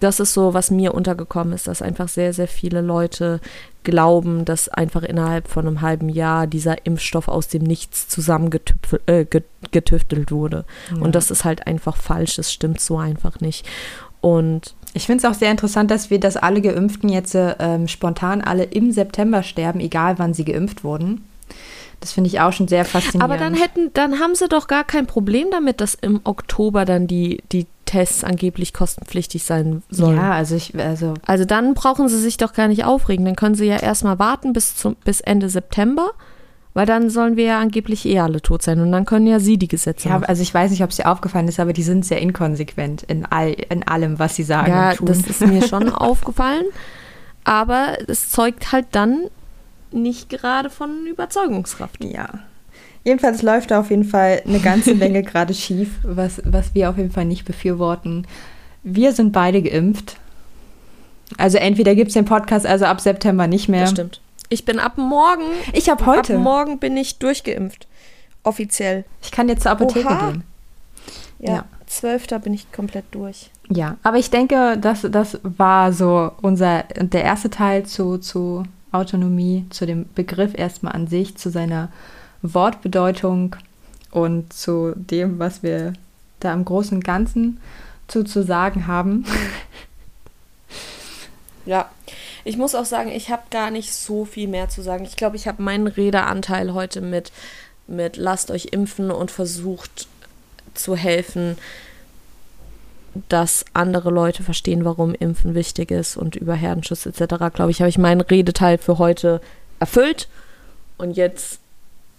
[0.00, 3.40] das ist so, was mir untergekommen ist, dass einfach sehr, sehr viele Leute
[3.84, 10.30] glauben, dass einfach innerhalb von einem halben Jahr dieser Impfstoff aus dem Nichts zusammengetüftelt äh,
[10.30, 10.64] wurde.
[10.90, 11.02] Ja.
[11.02, 12.36] Und das ist halt einfach falsch.
[12.36, 13.66] Das stimmt so einfach nicht.
[14.22, 18.40] Und ich finde es auch sehr interessant, dass wir, dass alle Geimpften jetzt ähm, spontan
[18.40, 21.24] alle im September sterben, egal wann sie geimpft wurden.
[22.00, 23.22] Das finde ich auch schon sehr faszinierend.
[23.22, 27.06] Aber dann hätten, dann haben sie doch gar kein Problem damit, dass im Oktober dann
[27.06, 30.16] die, die Tests angeblich kostenpflichtig sein sollen.
[30.16, 31.14] Ja, also ich, also.
[31.26, 33.24] Also dann brauchen sie sich doch gar nicht aufregen.
[33.24, 36.10] Dann können sie ja erstmal warten bis zum, bis Ende September
[36.74, 39.58] weil dann sollen wir ja angeblich eh alle tot sein und dann können ja sie
[39.58, 40.24] die Gesetze ja, machen.
[40.26, 43.26] Also ich weiß nicht, ob es dir aufgefallen ist, aber die sind sehr inkonsequent in,
[43.26, 44.70] all, in allem, was sie sagen.
[44.70, 46.64] Ja, das ist mir schon aufgefallen.
[47.44, 49.24] Aber es zeugt halt dann
[49.90, 52.02] nicht gerade von Überzeugungskraft.
[52.04, 52.28] Ja.
[53.04, 56.96] Jedenfalls läuft da auf jeden Fall eine ganze Menge gerade schief, was, was wir auf
[56.96, 58.26] jeden Fall nicht befürworten.
[58.84, 60.16] Wir sind beide geimpft.
[61.36, 63.82] Also entweder gibt es den Podcast also ab September nicht mehr.
[63.82, 64.20] Das stimmt.
[64.52, 65.44] Ich bin ab morgen.
[65.72, 66.34] Ich habe heute.
[66.34, 67.86] Ab morgen bin ich durchgeimpft.
[68.42, 69.06] Offiziell.
[69.22, 70.30] Ich kann jetzt zur Apotheke Oha.
[70.30, 70.44] gehen.
[71.38, 71.64] Ja, ja.
[71.86, 72.26] 12.
[72.42, 73.50] bin ich komplett durch.
[73.70, 79.64] Ja, aber ich denke, das, das war so unser, der erste Teil zu, zu Autonomie,
[79.70, 81.88] zu dem Begriff erstmal an sich, zu seiner
[82.42, 83.56] Wortbedeutung
[84.10, 85.94] und zu dem, was wir
[86.40, 87.58] da im Großen und Ganzen
[88.06, 89.24] zu, zu sagen haben.
[91.64, 91.88] Ja,
[92.44, 95.04] ich muss auch sagen, ich habe gar nicht so viel mehr zu sagen.
[95.04, 97.32] Ich glaube, ich habe meinen Redeanteil heute mit,
[97.86, 100.08] mit lasst euch impfen und versucht
[100.74, 101.56] zu helfen,
[103.28, 107.52] dass andere Leute verstehen, warum Impfen wichtig ist und über Herdenschutz etc.
[107.52, 109.40] Glaube ich, habe ich meinen Redeteil für heute
[109.78, 110.28] erfüllt.
[110.96, 111.60] Und jetzt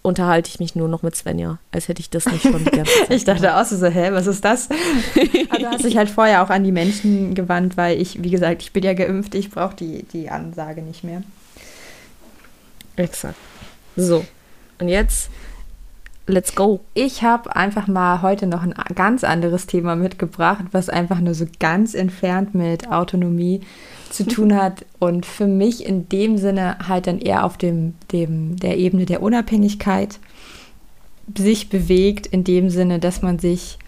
[0.04, 2.92] unterhalte ich mich nur noch mit Svenja, als hätte ich das nicht schon die ganze
[3.08, 3.12] Zeit.
[3.12, 4.70] ich dachte auch so, hä, was ist das?
[5.50, 8.62] Aber du hast dich halt vorher auch an die Menschen gewandt, weil ich, wie gesagt,
[8.62, 11.24] ich bin ja geimpft, ich brauche die, die Ansage nicht mehr.
[12.98, 13.38] Exakt.
[13.96, 14.26] So,
[14.80, 15.30] und jetzt
[16.28, 16.82] let's go.
[16.94, 21.46] Ich habe einfach mal heute noch ein ganz anderes Thema mitgebracht, was einfach nur so
[21.60, 23.62] ganz entfernt mit Autonomie
[24.14, 28.58] zu tun hat und für mich in dem Sinne halt dann eher auf dem, dem
[28.58, 30.20] der Ebene der Unabhängigkeit
[31.38, 33.80] sich bewegt in dem Sinne, dass man sich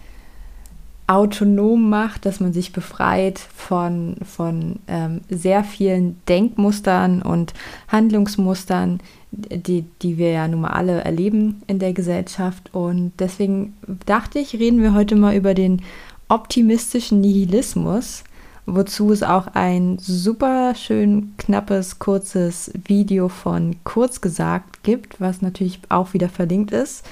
[1.06, 7.54] autonom macht, dass man sich befreit von, von ähm, sehr vielen Denkmustern und
[7.86, 8.98] Handlungsmustern,
[9.30, 12.74] die, die wir ja nun mal alle erleben in der Gesellschaft.
[12.74, 13.74] Und deswegen
[14.06, 15.82] dachte ich, reden wir heute mal über den
[16.28, 18.24] optimistischen Nihilismus,
[18.66, 25.80] wozu es auch ein super schön knappes, kurzes Video von Kurz gesagt gibt, was natürlich
[25.88, 27.06] auch wieder verlinkt ist.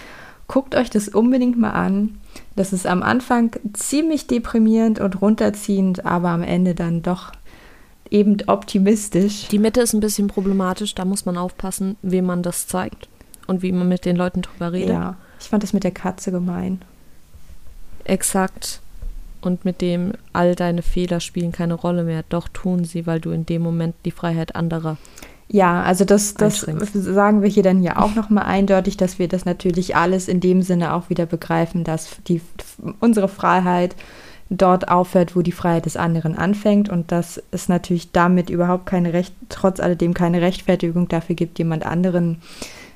[0.48, 2.18] Guckt euch das unbedingt mal an.
[2.57, 7.32] Das ist am Anfang ziemlich deprimierend und runterziehend, aber am Ende dann doch
[8.11, 9.48] eben optimistisch.
[9.48, 13.09] Die Mitte ist ein bisschen problematisch, da muss man aufpassen, wem man das zeigt
[13.46, 14.90] und wie man mit den Leuten drüber redet.
[14.90, 16.82] Ja, ich fand das mit der Katze gemein.
[18.05, 18.80] Exakt.
[19.45, 22.24] Und mit dem all deine Fehler spielen keine Rolle mehr.
[22.28, 24.97] Doch tun sie, weil du in dem Moment die Freiheit anderer
[25.49, 29.45] ja, also das, das sagen wir hier dann ja auch nochmal eindeutig, dass wir das
[29.45, 32.40] natürlich alles in dem Sinne auch wieder begreifen, dass die,
[33.01, 33.95] unsere Freiheit
[34.51, 39.12] dort aufhört, wo die Freiheit des anderen anfängt und dass es natürlich damit überhaupt keine
[39.12, 42.38] Recht, trotz alledem keine Rechtfertigung dafür gibt, jemand anderen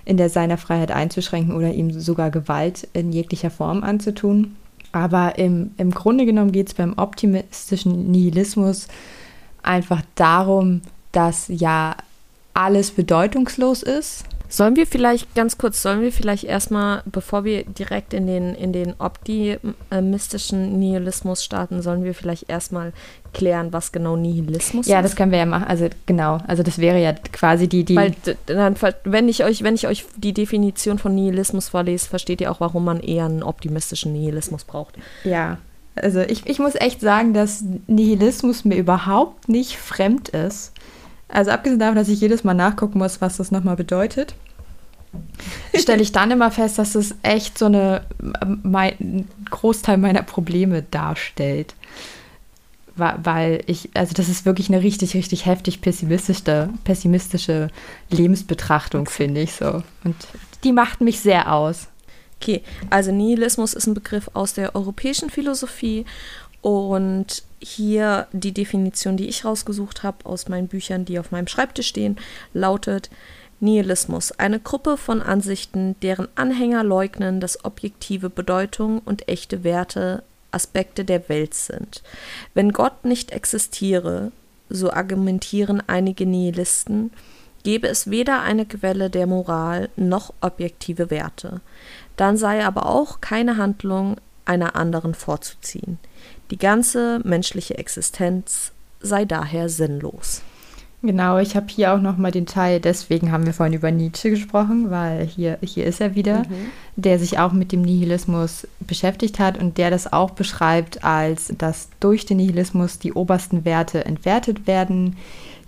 [0.04, 4.56] in der seiner Freiheit einzuschränken oder ihm sogar Gewalt in jeglicher Form anzutun.
[4.98, 8.88] Aber im, im Grunde genommen geht es beim optimistischen Nihilismus
[9.62, 10.82] einfach darum,
[11.12, 11.96] dass ja
[12.52, 14.24] alles bedeutungslos ist.
[14.50, 18.72] Sollen wir vielleicht ganz kurz, sollen wir vielleicht erstmal, bevor wir direkt in den, in
[18.72, 22.94] den optimistischen Nihilismus starten, sollen wir vielleicht erstmal
[23.34, 24.96] klären, was genau Nihilismus ja, ist?
[24.96, 25.64] Ja, das können wir ja machen.
[25.64, 27.96] Also genau, also das wäre ja quasi die, die.
[27.96, 28.14] Weil
[28.46, 28.74] dann,
[29.04, 32.86] wenn ich euch, wenn ich euch die Definition von Nihilismus vorlese, versteht ihr auch, warum
[32.86, 34.94] man eher einen optimistischen Nihilismus braucht.
[35.24, 35.58] Ja.
[35.94, 40.72] Also ich, ich muss echt sagen, dass Nihilismus mir überhaupt nicht fremd ist.
[41.28, 44.34] Also abgesehen davon, dass ich jedes Mal nachgucken muss, was das nochmal bedeutet,
[45.74, 48.06] stelle ich dann immer fest, dass es echt so eine
[48.62, 51.74] mein, Großteil meiner Probleme darstellt.
[52.96, 57.68] Weil ich, also das ist wirklich eine richtig, richtig heftig pessimistische, pessimistische
[58.10, 59.84] Lebensbetrachtung, finde ich so.
[60.02, 60.16] Und
[60.64, 61.86] die macht mich sehr aus.
[62.40, 66.06] Okay, also Nihilismus ist ein Begriff aus der europäischen Philosophie
[66.68, 71.88] und hier die Definition, die ich rausgesucht habe aus meinen Büchern, die auf meinem Schreibtisch
[71.88, 72.18] stehen,
[72.52, 73.08] lautet
[73.60, 81.06] Nihilismus, eine Gruppe von Ansichten, deren Anhänger leugnen, dass objektive Bedeutung und echte Werte Aspekte
[81.06, 82.02] der Welt sind.
[82.52, 84.30] Wenn Gott nicht existiere,
[84.68, 87.12] so argumentieren einige Nihilisten,
[87.64, 91.62] gäbe es weder eine Quelle der Moral noch objektive Werte.
[92.16, 95.98] Dann sei aber auch keine Handlung einer anderen vorzuziehen.
[96.50, 100.42] Die ganze menschliche Existenz sei daher sinnlos.
[101.00, 104.30] Genau, ich habe hier auch noch mal den Teil, deswegen haben wir vorhin über Nietzsche
[104.30, 106.70] gesprochen, weil hier, hier ist er wieder, mhm.
[106.96, 111.88] der sich auch mit dem Nihilismus beschäftigt hat und der das auch beschreibt, als dass
[112.00, 115.16] durch den Nihilismus die obersten Werte entwertet werden,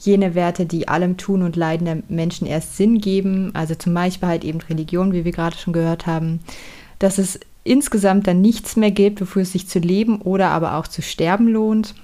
[0.00, 4.28] jene Werte, die allem Tun und Leiden der Menschen erst Sinn geben, also zum Beispiel
[4.28, 6.40] halt eben Religion, wie wir gerade schon gehört haben,
[6.98, 7.38] dass es
[7.70, 11.46] insgesamt dann nichts mehr gibt, wofür es sich zu leben oder aber auch zu sterben
[11.46, 11.94] lohnt.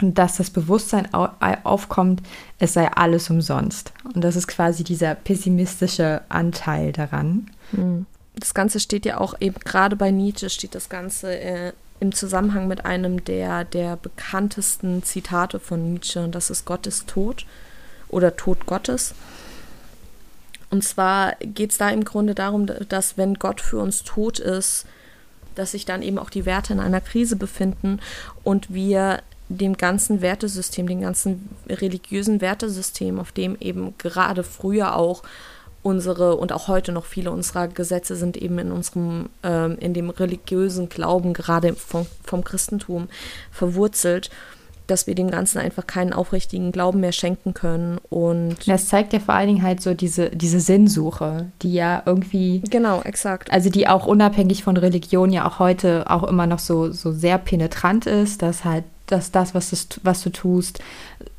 [0.00, 2.22] Und dass das Bewusstsein aufkommt,
[2.58, 3.92] es sei alles umsonst.
[4.14, 7.48] Und das ist quasi dieser pessimistische Anteil daran.
[7.70, 8.06] Hm.
[8.34, 12.68] Das Ganze steht ja auch eben gerade bei Nietzsche, steht das Ganze äh, im Zusammenhang
[12.68, 16.22] mit einem der, der bekanntesten Zitate von Nietzsche.
[16.22, 17.46] Und das ist Gott ist tot
[18.08, 19.14] oder Tod Gottes.
[20.70, 24.86] Und zwar geht es da im Grunde darum, dass wenn Gott für uns tot ist,
[25.54, 28.00] dass sich dann eben auch die Werte in einer Krise befinden
[28.44, 35.22] und wir dem ganzen Wertesystem, dem ganzen religiösen Wertesystem, auf dem eben gerade früher auch
[35.82, 40.10] unsere und auch heute noch viele unserer Gesetze sind eben in unserem, ähm, in dem
[40.10, 43.08] religiösen Glauben, gerade vom, vom Christentum,
[43.50, 44.30] verwurzelt
[44.88, 47.98] dass wir dem Ganzen einfach keinen aufrichtigen Glauben mehr schenken können.
[48.10, 52.62] Und das zeigt ja vor allen Dingen halt so diese, diese Sinnsuche, die ja irgendwie.
[52.70, 53.52] Genau, exakt.
[53.52, 57.38] Also die auch unabhängig von Religion ja auch heute auch immer noch so, so sehr
[57.38, 60.80] penetrant ist, dass halt, dass das, was, das, was du tust,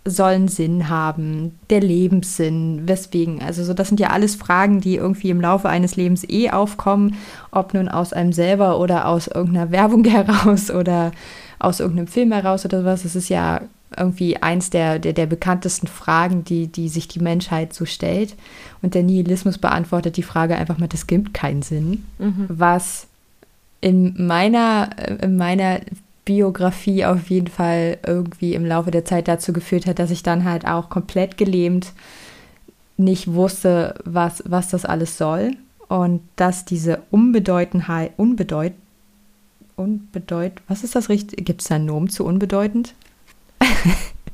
[0.06, 3.42] soll einen Sinn haben, der Lebenssinn, weswegen.
[3.42, 7.16] Also so, das sind ja alles Fragen, die irgendwie im Laufe eines Lebens eh aufkommen,
[7.52, 11.12] ob nun aus einem selber oder aus irgendeiner Werbung heraus oder
[11.60, 13.06] aus irgendeinem Film heraus oder sowas.
[13.06, 13.62] Es ist ja
[13.98, 18.36] irgendwie eins der, der, der bekanntesten Fragen, die, die sich die Menschheit so stellt.
[18.82, 22.06] Und der Nihilismus beantwortet die Frage einfach mal, das gibt keinen Sinn.
[22.20, 22.46] Mhm.
[22.48, 23.08] Was
[23.82, 24.90] in meiner,
[25.22, 25.80] in meiner
[26.26, 30.44] Biografie auf jeden Fall irgendwie im Laufe der Zeit dazu geführt hat, dass ich dann
[30.44, 31.94] halt auch komplett gelähmt
[32.98, 35.54] nicht wusste, was, was das alles soll
[35.88, 38.74] und dass diese Unbedeutendheit, unbedeut,
[39.80, 41.46] unbedeut, was ist das richtig?
[41.46, 42.94] Gibt es da einen Nomen zu unbedeutend?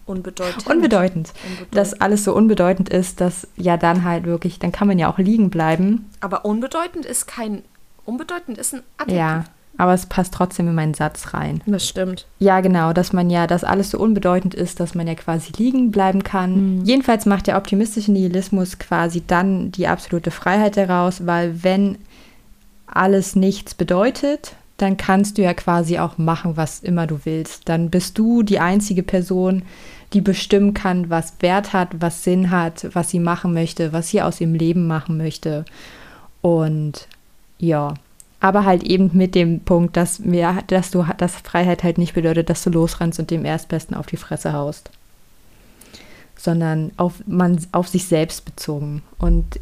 [0.05, 0.67] Unbedeutend.
[0.67, 1.33] unbedeutend.
[1.71, 5.17] Dass alles so unbedeutend ist, dass ja dann halt wirklich, dann kann man ja auch
[5.17, 6.09] liegen bleiben.
[6.19, 7.63] Aber unbedeutend ist kein,
[8.05, 9.17] unbedeutend ist ein Adjektiv.
[9.17, 9.45] Ja,
[9.77, 11.61] aber es passt trotzdem in meinen Satz rein.
[11.65, 12.27] Das stimmt.
[12.39, 15.91] Ja, genau, dass man ja, dass alles so unbedeutend ist, dass man ja quasi liegen
[15.91, 16.85] bleiben kann.
[16.85, 21.97] Jedenfalls macht der optimistische Nihilismus quasi dann die absolute Freiheit daraus, weil wenn
[22.85, 27.69] alles nichts bedeutet, dann kannst du ja quasi auch machen, was immer du willst.
[27.69, 29.63] Dann bist du die einzige Person,
[30.13, 34.21] die bestimmen kann, was Wert hat, was Sinn hat, was sie machen möchte, was sie
[34.21, 35.65] aus ihrem Leben machen möchte.
[36.41, 37.07] Und
[37.57, 37.93] ja,
[38.39, 42.49] aber halt eben mit dem Punkt, dass mir, dass du, dass Freiheit halt nicht bedeutet,
[42.49, 44.91] dass du losrennst und dem Erstbesten auf die Fresse haust,
[46.38, 49.01] sondern auf man auf sich selbst bezogen.
[49.17, 49.59] Und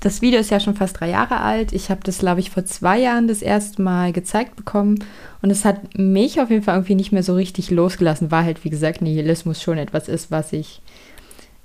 [0.00, 1.72] das Video ist ja schon fast drei Jahre alt.
[1.72, 5.02] Ich habe das, glaube ich, vor zwei Jahren das erste Mal gezeigt bekommen.
[5.42, 8.64] Und es hat mich auf jeden Fall irgendwie nicht mehr so richtig losgelassen, weil halt,
[8.64, 10.82] wie gesagt, Nihilismus schon etwas ist, was ich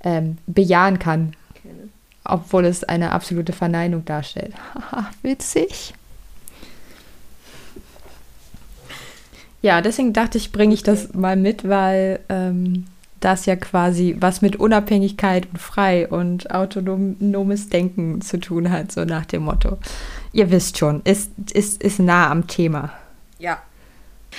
[0.02, 1.34] ähm, bejahen kann.
[2.24, 4.54] Obwohl es eine absolute Verneinung darstellt.
[5.22, 5.94] Witzig.
[9.60, 12.86] Ja, deswegen dachte ich, bringe ich das mal mit, weil ähm,
[13.24, 19.04] das ja quasi was mit Unabhängigkeit und frei und autonomes Denken zu tun hat, so
[19.04, 19.78] nach dem Motto.
[20.32, 22.92] Ihr wisst schon, ist, ist, ist nah am Thema.
[23.38, 23.62] Ja.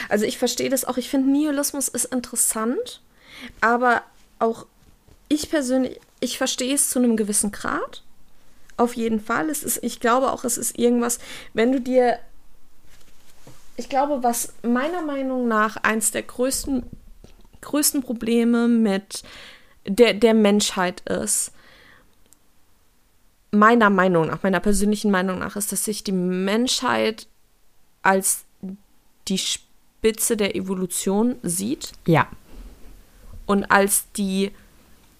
[0.10, 0.98] Also ich verstehe das auch.
[0.98, 3.02] Ich finde Nihilismus ist interessant,
[3.62, 4.02] aber
[4.40, 4.66] auch
[5.30, 8.04] ich persönlich, ich verstehe es zu einem gewissen Grad.
[8.78, 9.50] Auf jeden Fall.
[9.50, 11.20] Es ist, ich glaube auch, es ist irgendwas,
[11.54, 12.18] wenn du dir.
[13.76, 16.84] Ich glaube, was meiner Meinung nach eins der größten,
[17.64, 19.24] größten Probleme mit
[19.88, 21.52] der, der Menschheit ist,
[23.52, 27.28] meiner Meinung nach, meiner persönlichen Meinung nach, ist, dass sich die Menschheit
[28.02, 28.46] als
[29.28, 32.28] die Spitze der Evolution sieht Ja.
[33.46, 34.52] und als die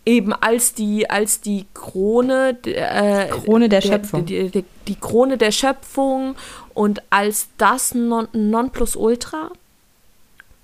[0.06, 4.26] eben als die als die Krone äh, Krone der Schöpfung.
[4.26, 6.36] die, die, die Krone der Schöpfung
[6.74, 9.52] und als das non, Nonplusultra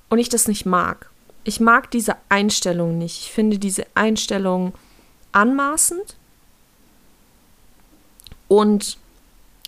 [0.09, 1.09] und ich das nicht mag.
[1.43, 3.21] Ich mag diese Einstellung nicht.
[3.21, 4.73] Ich finde diese Einstellung
[5.31, 6.15] anmaßend
[8.47, 8.97] und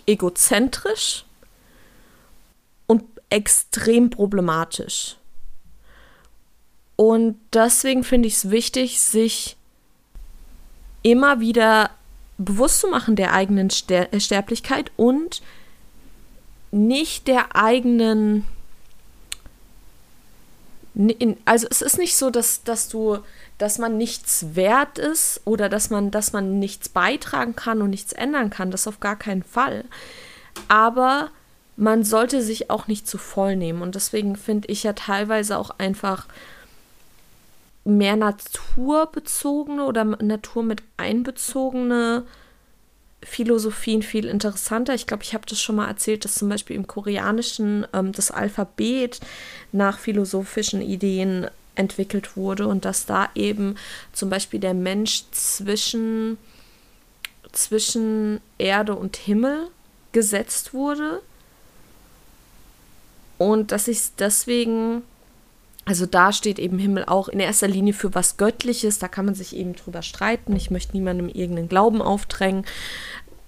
[0.05, 1.25] egozentrisch
[2.87, 5.15] und extrem problematisch.
[6.95, 9.55] Und deswegen finde ich es wichtig, sich
[11.03, 11.89] immer wieder
[12.37, 15.41] bewusst zu machen der eigenen Ster Sterblichkeit und
[16.71, 18.45] nicht der eigenen.
[21.45, 23.19] Also es ist nicht so, dass, dass du,
[23.57, 28.11] dass man nichts wert ist oder dass man, dass man nichts beitragen kann und nichts
[28.13, 28.71] ändern kann.
[28.71, 29.85] Das auf gar keinen Fall.
[30.67, 31.29] Aber
[31.77, 33.81] man sollte sich auch nicht zu voll nehmen.
[33.81, 36.27] Und deswegen finde ich ja teilweise auch einfach
[37.83, 42.23] mehr naturbezogene oder Natur mit einbezogene
[43.23, 44.93] Philosophien viel interessanter.
[44.93, 48.31] Ich glaube, ich habe das schon mal erzählt, dass zum Beispiel im Koreanischen ähm, das
[48.31, 49.19] Alphabet
[49.71, 53.75] nach philosophischen Ideen entwickelt wurde und dass da eben
[54.11, 56.37] zum Beispiel der Mensch zwischen,
[57.51, 59.67] zwischen Erde und Himmel
[60.11, 61.21] gesetzt wurde
[63.37, 65.03] und dass ich deswegen
[65.91, 69.35] also da steht eben Himmel auch in erster Linie für was Göttliches, da kann man
[69.35, 70.55] sich eben drüber streiten.
[70.55, 72.63] Ich möchte niemandem irgendeinen Glauben aufdrängen.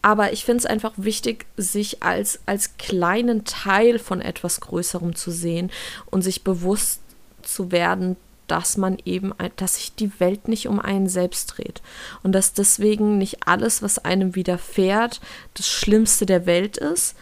[0.01, 5.31] Aber ich finde es einfach wichtig, sich als, als kleinen Teil von etwas Größerem zu
[5.31, 5.71] sehen
[6.11, 6.99] und sich bewusst
[7.43, 8.17] zu werden,
[8.47, 11.81] dass man eben, dass sich die Welt nicht um einen selbst dreht.
[12.23, 15.21] Und dass deswegen nicht alles, was einem widerfährt,
[15.53, 17.15] das Schlimmste der Welt ist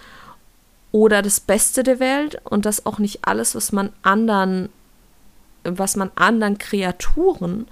[0.91, 4.69] oder das Beste der Welt und dass auch nicht alles, was man anderen
[5.63, 7.67] was man anderen Kreaturen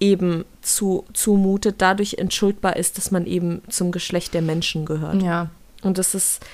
[0.00, 5.22] eben zu, zumutet, dadurch entschuldbar ist, dass man eben zum Geschlecht der Menschen gehört.
[5.22, 5.48] Ja.
[5.82, 6.44] Und das ist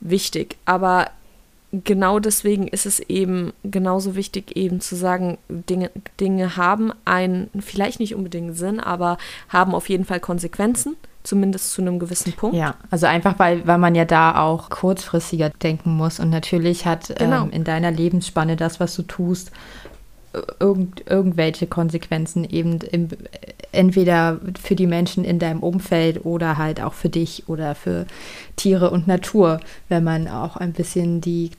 [0.00, 0.56] wichtig.
[0.64, 1.10] Aber
[1.72, 8.00] genau deswegen ist es eben genauso wichtig, eben zu sagen, Dinge, Dinge haben einen, vielleicht
[8.00, 12.56] nicht unbedingt Sinn, aber haben auf jeden Fall Konsequenzen, zumindest zu einem gewissen Punkt.
[12.56, 16.20] Ja, also einfach, weil, weil man ja da auch kurzfristiger denken muss.
[16.20, 17.44] Und natürlich hat Genau.
[17.44, 19.52] ähm, in deiner Lebensspanne das, was du tust,
[20.60, 23.08] irgend, irgendwelche Konsequenzen eben im,
[23.72, 28.06] entweder für die Menschen in deinem Umfeld oder halt auch für dich oder für
[28.56, 31.50] Tiere und Natur, wenn man auch ein bisschen die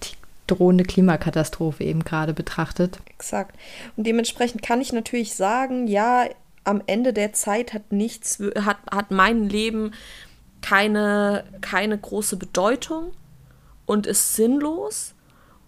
[0.48, 3.00] drohende Klimakatastrophe eben gerade betrachtet.
[3.16, 3.56] Exakt.
[3.96, 6.26] Und dementsprechend kann ich natürlich sagen, ja,
[6.64, 9.92] am Ende der Zeit hat nichts, hat, hat mein Leben
[10.62, 13.12] keine, keine große Bedeutung
[13.86, 15.14] und ist sinnlos.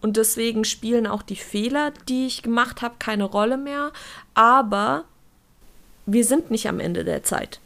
[0.01, 3.91] Und deswegen spielen auch die Fehler, die ich gemacht habe, keine Rolle mehr.
[4.33, 5.05] Aber
[6.05, 7.60] wir sind nicht am Ende der Zeit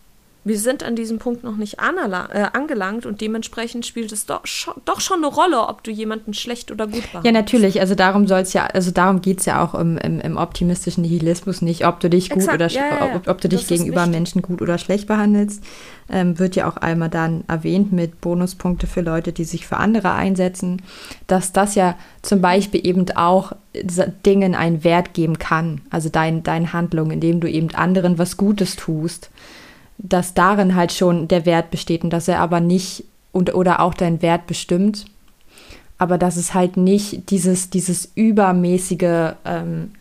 [0.46, 4.76] wir sind an diesem Punkt noch nicht äh, angelangt und dementsprechend spielt es doch, schon,
[4.86, 7.26] doch schon eine Rolle, ob du jemanden schlecht oder gut behandelst.
[7.26, 7.82] Ja, natürlich.
[7.82, 11.64] Also darum soll ja, also darum geht es ja auch im, im, im, optimistischen Nihilismus
[11.64, 14.06] nicht, ob du dich gut Exakt, oder ja, ja, ob, ob, du dich das gegenüber
[14.06, 15.64] Menschen gut oder schlecht behandelst.
[16.12, 20.12] Ähm, wird ja auch einmal dann erwähnt mit Bonuspunkte für Leute, die sich für andere
[20.12, 20.84] einsetzen,
[21.26, 23.54] dass das ja zum Beispiel eben auch
[24.24, 25.82] Dingen einen Wert geben kann.
[25.90, 29.32] Also dein, deine Handlung, indem du eben anderen was Gutes tust
[29.98, 33.94] dass darin halt schon der Wert besteht und dass er aber nicht und oder auch
[33.94, 35.06] dein Wert bestimmt,
[35.98, 39.92] aber dass es halt nicht dieses, dieses übermäßige ähm,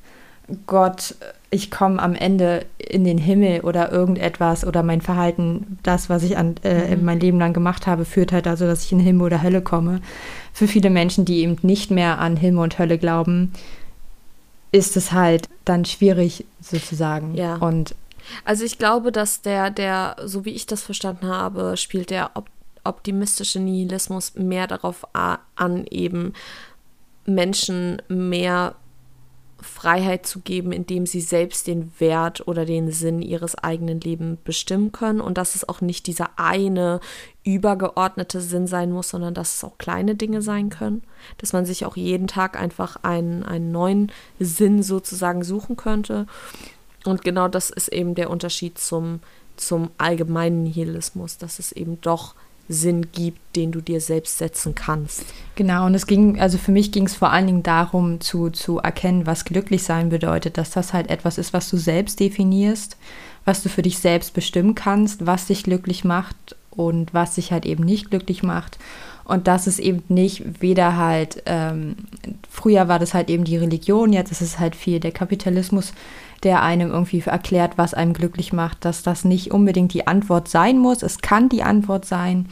[0.66, 1.14] Gott,
[1.50, 6.36] ich komme am Ende in den Himmel oder irgendetwas oder mein Verhalten, das, was ich
[6.36, 7.04] an, äh, mhm.
[7.04, 10.00] mein Leben lang gemacht habe, führt halt dazu, dass ich in Himmel oder Hölle komme.
[10.52, 13.52] Für viele Menschen, die eben nicht mehr an Himmel und Hölle glauben,
[14.72, 17.34] ist es halt dann schwierig sozusagen.
[17.34, 17.56] Ja.
[17.56, 17.94] Und
[18.44, 22.48] also ich glaube, dass der, der, so wie ich das verstanden habe, spielt der op
[22.86, 26.34] optimistische Nihilismus mehr darauf an, eben
[27.24, 28.74] Menschen mehr
[29.64, 34.92] Freiheit zu geben, indem sie selbst den Wert oder den Sinn ihres eigenen Lebens bestimmen
[34.92, 37.00] können und dass es auch nicht dieser eine
[37.44, 41.02] übergeordnete Sinn sein muss, sondern dass es auch kleine Dinge sein können,
[41.38, 46.26] dass man sich auch jeden Tag einfach einen, einen neuen Sinn sozusagen suchen könnte
[47.04, 49.20] und genau das ist eben der Unterschied zum,
[49.56, 52.34] zum allgemeinen Nihilismus, dass es eben doch
[52.68, 55.24] Sinn gibt, den du dir selbst setzen kannst.
[55.54, 58.78] Genau, und es ging, also für mich ging es vor allen Dingen darum, zu, zu
[58.78, 62.96] erkennen, was glücklich sein bedeutet, dass das halt etwas ist, was du selbst definierst,
[63.44, 67.66] was du für dich selbst bestimmen kannst, was dich glücklich macht und was dich halt
[67.66, 68.78] eben nicht glücklich macht.
[69.24, 71.96] Und dass es eben nicht weder halt, ähm,
[72.50, 75.92] früher war das halt eben die Religion, jetzt ist es halt viel der Kapitalismus,
[76.44, 80.78] der einem irgendwie erklärt, was einem glücklich macht, dass das nicht unbedingt die Antwort sein
[80.78, 81.02] muss.
[81.02, 82.48] Es kann die Antwort sein,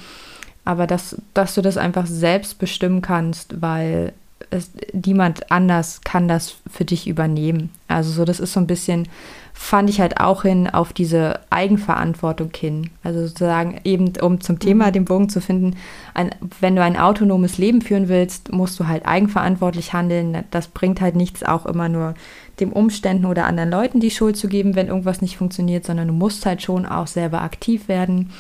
[0.65, 4.13] aber dass, dass du das einfach selbst bestimmen kannst, weil
[4.51, 7.71] es, niemand anders kann das für dich übernehmen.
[7.89, 9.09] Also so, das ist so ein bisschen,
[9.55, 12.91] fand ich halt auch hin auf diese Eigenverantwortung hin.
[13.03, 14.93] Also sozusagen eben, um zum Thema mhm.
[14.93, 15.77] den Bogen zu finden,
[16.15, 20.45] ein, wenn du ein autonomes Leben führen willst, musst du halt eigenverantwortlich handeln.
[20.51, 22.15] Das bringt halt nichts auch immer nur
[22.61, 26.15] dem Umständen oder anderen Leuten die Schuld zu geben, wenn irgendwas nicht funktioniert, sondern du
[26.15, 28.31] musst halt schon auch selber aktiv werden.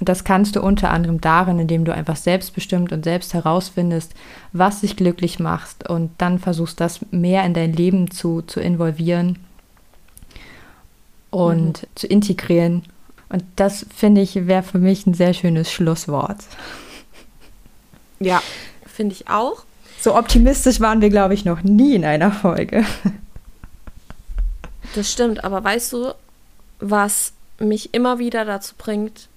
[0.00, 4.14] Und das kannst du unter anderem darin, indem du einfach selbstbestimmt und selbst herausfindest,
[4.52, 9.38] was dich glücklich macht und dann versuchst, das mehr in dein Leben zu, zu involvieren
[11.30, 11.86] und mhm.
[11.94, 12.84] zu integrieren.
[13.28, 16.38] Und das finde ich wäre für mich ein sehr schönes Schlusswort.
[18.20, 18.42] Ja,
[18.86, 19.64] finde ich auch.
[20.00, 22.84] So optimistisch waren wir, glaube ich, noch nie in einer Folge.
[24.94, 26.14] Das stimmt, aber weißt du,
[26.80, 29.28] was mich immer wieder dazu bringt,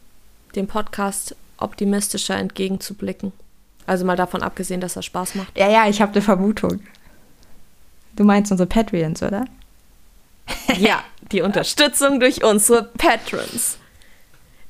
[0.55, 3.31] dem Podcast optimistischer entgegenzublicken?
[3.85, 5.57] Also mal davon abgesehen, dass er Spaß macht.
[5.57, 6.81] Ja, ja, ich habe eine Vermutung.
[8.15, 9.45] Du meinst unsere Patreons, oder?
[10.77, 13.77] ja, die Unterstützung durch unsere Patrons.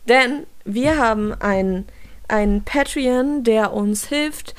[0.07, 1.87] Denn wir haben einen,
[2.27, 4.55] einen Patreon, der uns hilft,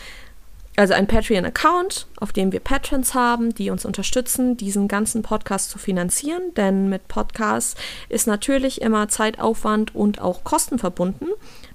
[0.77, 5.79] also ein Patreon-Account, auf dem wir Patrons haben, die uns unterstützen, diesen ganzen Podcast zu
[5.79, 6.55] finanzieren.
[6.57, 7.75] Denn mit Podcasts
[8.09, 11.27] ist natürlich immer Zeitaufwand und auch Kosten verbunden,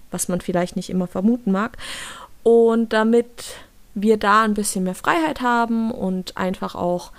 [0.10, 1.78] was man vielleicht nicht immer vermuten mag.
[2.42, 3.56] Und damit
[3.94, 7.12] wir da ein bisschen mehr Freiheit haben und einfach auch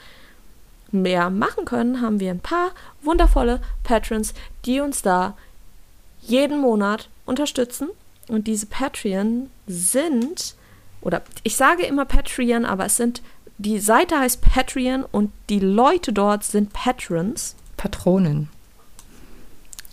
[0.90, 2.70] mehr machen können, haben wir ein paar
[3.02, 5.36] wundervolle Patrons, die uns da
[6.22, 7.88] jeden Monat unterstützen.
[8.26, 10.54] Und diese Patreon sind
[11.01, 13.22] oder ich sage immer Patreon, aber es sind,
[13.59, 17.55] die Seite heißt Patreon und die Leute dort sind Patrons.
[17.76, 18.49] Patronen.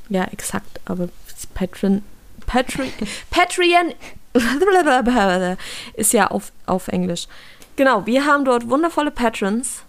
[0.10, 1.10] Ja, exakt, aber
[1.54, 2.04] Patreon,
[2.46, 2.90] Patreon,
[3.30, 3.94] Patreon
[5.94, 7.28] ist ja auf, auf Englisch.
[7.76, 9.84] Genau, wir haben dort wundervolle Patrons.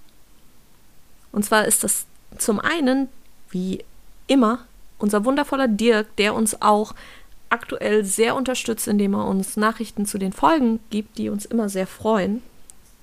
[1.33, 2.07] Und zwar ist das
[2.39, 3.09] zum einen,
[3.51, 3.85] wie
[4.27, 4.65] immer,
[4.99, 6.95] unser wundervoller Dirk, der uns auch
[7.51, 11.87] aktuell sehr unterstützt, indem er uns Nachrichten zu den Folgen gibt, die uns immer sehr
[11.87, 12.43] freuen.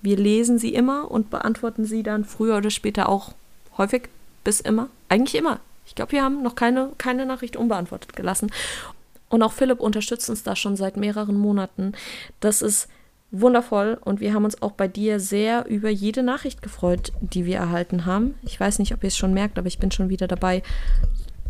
[0.01, 3.33] Wir lesen sie immer und beantworten sie dann früher oder später auch
[3.77, 4.09] häufig,
[4.43, 4.89] bis immer.
[5.09, 5.59] Eigentlich immer.
[5.85, 8.51] Ich glaube, wir haben noch keine, keine Nachricht unbeantwortet gelassen.
[9.29, 11.93] Und auch Philipp unterstützt uns da schon seit mehreren Monaten.
[12.39, 12.87] Das ist
[13.31, 17.57] wundervoll und wir haben uns auch bei dir sehr über jede Nachricht gefreut, die wir
[17.57, 18.35] erhalten haben.
[18.43, 20.61] Ich weiß nicht, ob ihr es schon merkt, aber ich bin schon wieder dabei,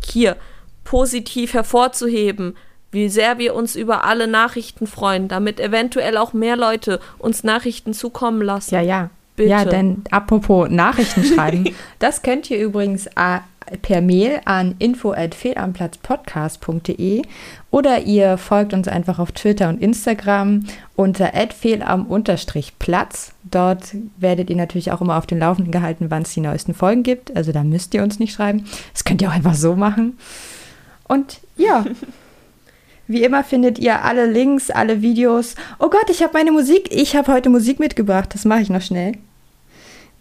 [0.01, 0.37] hier
[0.85, 2.55] positiv hervorzuheben,
[2.93, 7.93] wie sehr wir uns über alle Nachrichten freuen, damit eventuell auch mehr Leute uns Nachrichten
[7.93, 8.75] zukommen lassen.
[8.75, 9.09] Ja, ja.
[9.35, 9.49] Bitte.
[9.49, 13.39] Ja, denn apropos Nachrichten schreiben, das könnt ihr übrigens äh,
[13.81, 17.23] per Mail an info@fehlamplatzpodcast.de
[17.71, 20.65] oder ihr folgt uns einfach auf Twitter und Instagram
[20.95, 23.31] unter @fehlam-platz.
[23.43, 27.03] Dort werdet ihr natürlich auch immer auf den Laufenden gehalten, wann es die neuesten Folgen
[27.03, 27.35] gibt.
[27.35, 28.65] Also da müsst ihr uns nicht schreiben.
[28.93, 30.17] Das könnt ihr auch einfach so machen.
[31.07, 31.83] Und ja,
[33.08, 35.56] wie immer findet ihr alle Links, alle Videos.
[35.80, 36.89] Oh Gott, ich habe meine Musik.
[36.91, 38.30] Ich habe heute Musik mitgebracht.
[38.34, 39.14] Das mache ich noch schnell.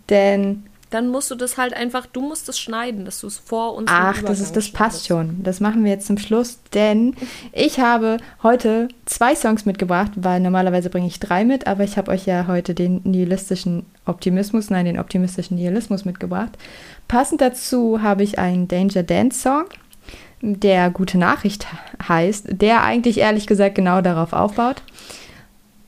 [0.09, 3.75] Denn Dann musst du das halt einfach, du musst es schneiden, dass du es vor
[3.75, 3.91] uns.
[3.91, 5.43] Ach, das, ist, das passt schon.
[5.43, 7.15] Das machen wir jetzt zum Schluss, denn
[7.53, 12.11] ich habe heute zwei Songs mitgebracht, weil normalerweise bringe ich drei mit, aber ich habe
[12.11, 16.59] euch ja heute den nihilistischen Optimismus, nein, den optimistischen Nihilismus mitgebracht.
[17.09, 19.65] Passend dazu habe ich einen Danger Dance Song,
[20.43, 21.67] der Gute Nachricht
[22.07, 24.83] heißt, der eigentlich ehrlich gesagt genau darauf aufbaut.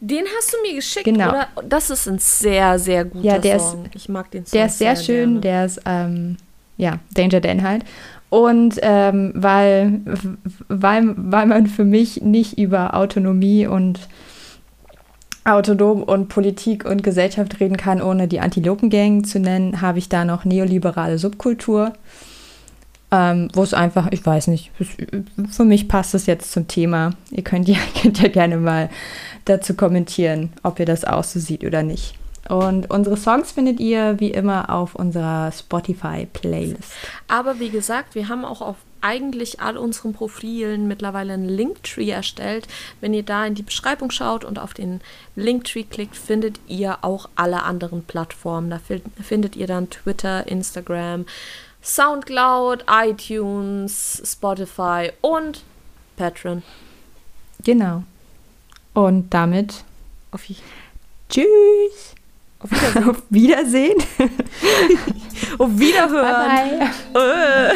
[0.00, 1.30] Den hast du mir geschickt, Genau.
[1.30, 1.48] oder?
[1.68, 3.84] Das ist ein sehr, sehr guter Ja, der ist- Song.
[3.94, 5.40] ich mag den Song Der ist sehr, schön, gerne.
[5.40, 6.36] der ist, ähm,
[6.76, 7.84] ja, Danger Dan halt.
[8.30, 10.00] Und ähm, weil,
[10.68, 14.00] weil, weil man für mich nicht über Autonomie und
[15.44, 20.24] Autonom und Politik und Gesellschaft reden kann, ohne die Antilopengang zu nennen, habe ich da
[20.24, 21.92] noch neoliberale Subkultur,
[23.16, 24.72] ähm, wo es einfach, ich weiß nicht,
[25.50, 27.12] für mich passt es jetzt zum Thema.
[27.30, 28.90] Ihr könnt ja, könnt ja gerne mal
[29.44, 32.14] dazu kommentieren, ob ihr das auch so seht oder nicht.
[32.48, 36.92] Und unsere Songs findet ihr wie immer auf unserer Spotify-Playlist.
[37.28, 42.66] Aber wie gesagt, wir haben auch auf eigentlich all unseren Profilen mittlerweile einen Linktree erstellt.
[43.02, 45.00] Wenn ihr da in die Beschreibung schaut und auf den
[45.36, 48.70] Linktree klickt, findet ihr auch alle anderen Plattformen.
[48.70, 51.26] Da fin- findet ihr dann Twitter, Instagram,
[51.84, 55.62] Soundcloud, iTunes, Spotify und
[56.16, 56.62] Patreon.
[57.62, 58.04] Genau.
[58.94, 59.84] Und damit
[60.30, 60.42] Auf,
[61.28, 62.14] tschüss.
[62.60, 63.08] auf Wiedersehen.
[63.08, 63.96] Auf Wiedersehen.
[65.58, 66.90] auf Wiederhören.
[67.12, 67.70] bye.
[67.72, 67.74] Äh.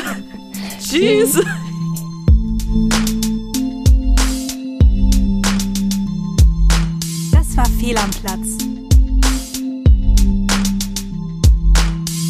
[0.81, 1.35] Tschüss.
[7.33, 8.59] Das war Fehl am Platz.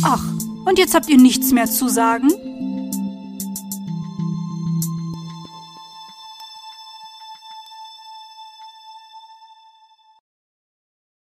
[0.02, 0.37] Ach,
[0.68, 2.28] und jetzt habt ihr nichts mehr zu sagen?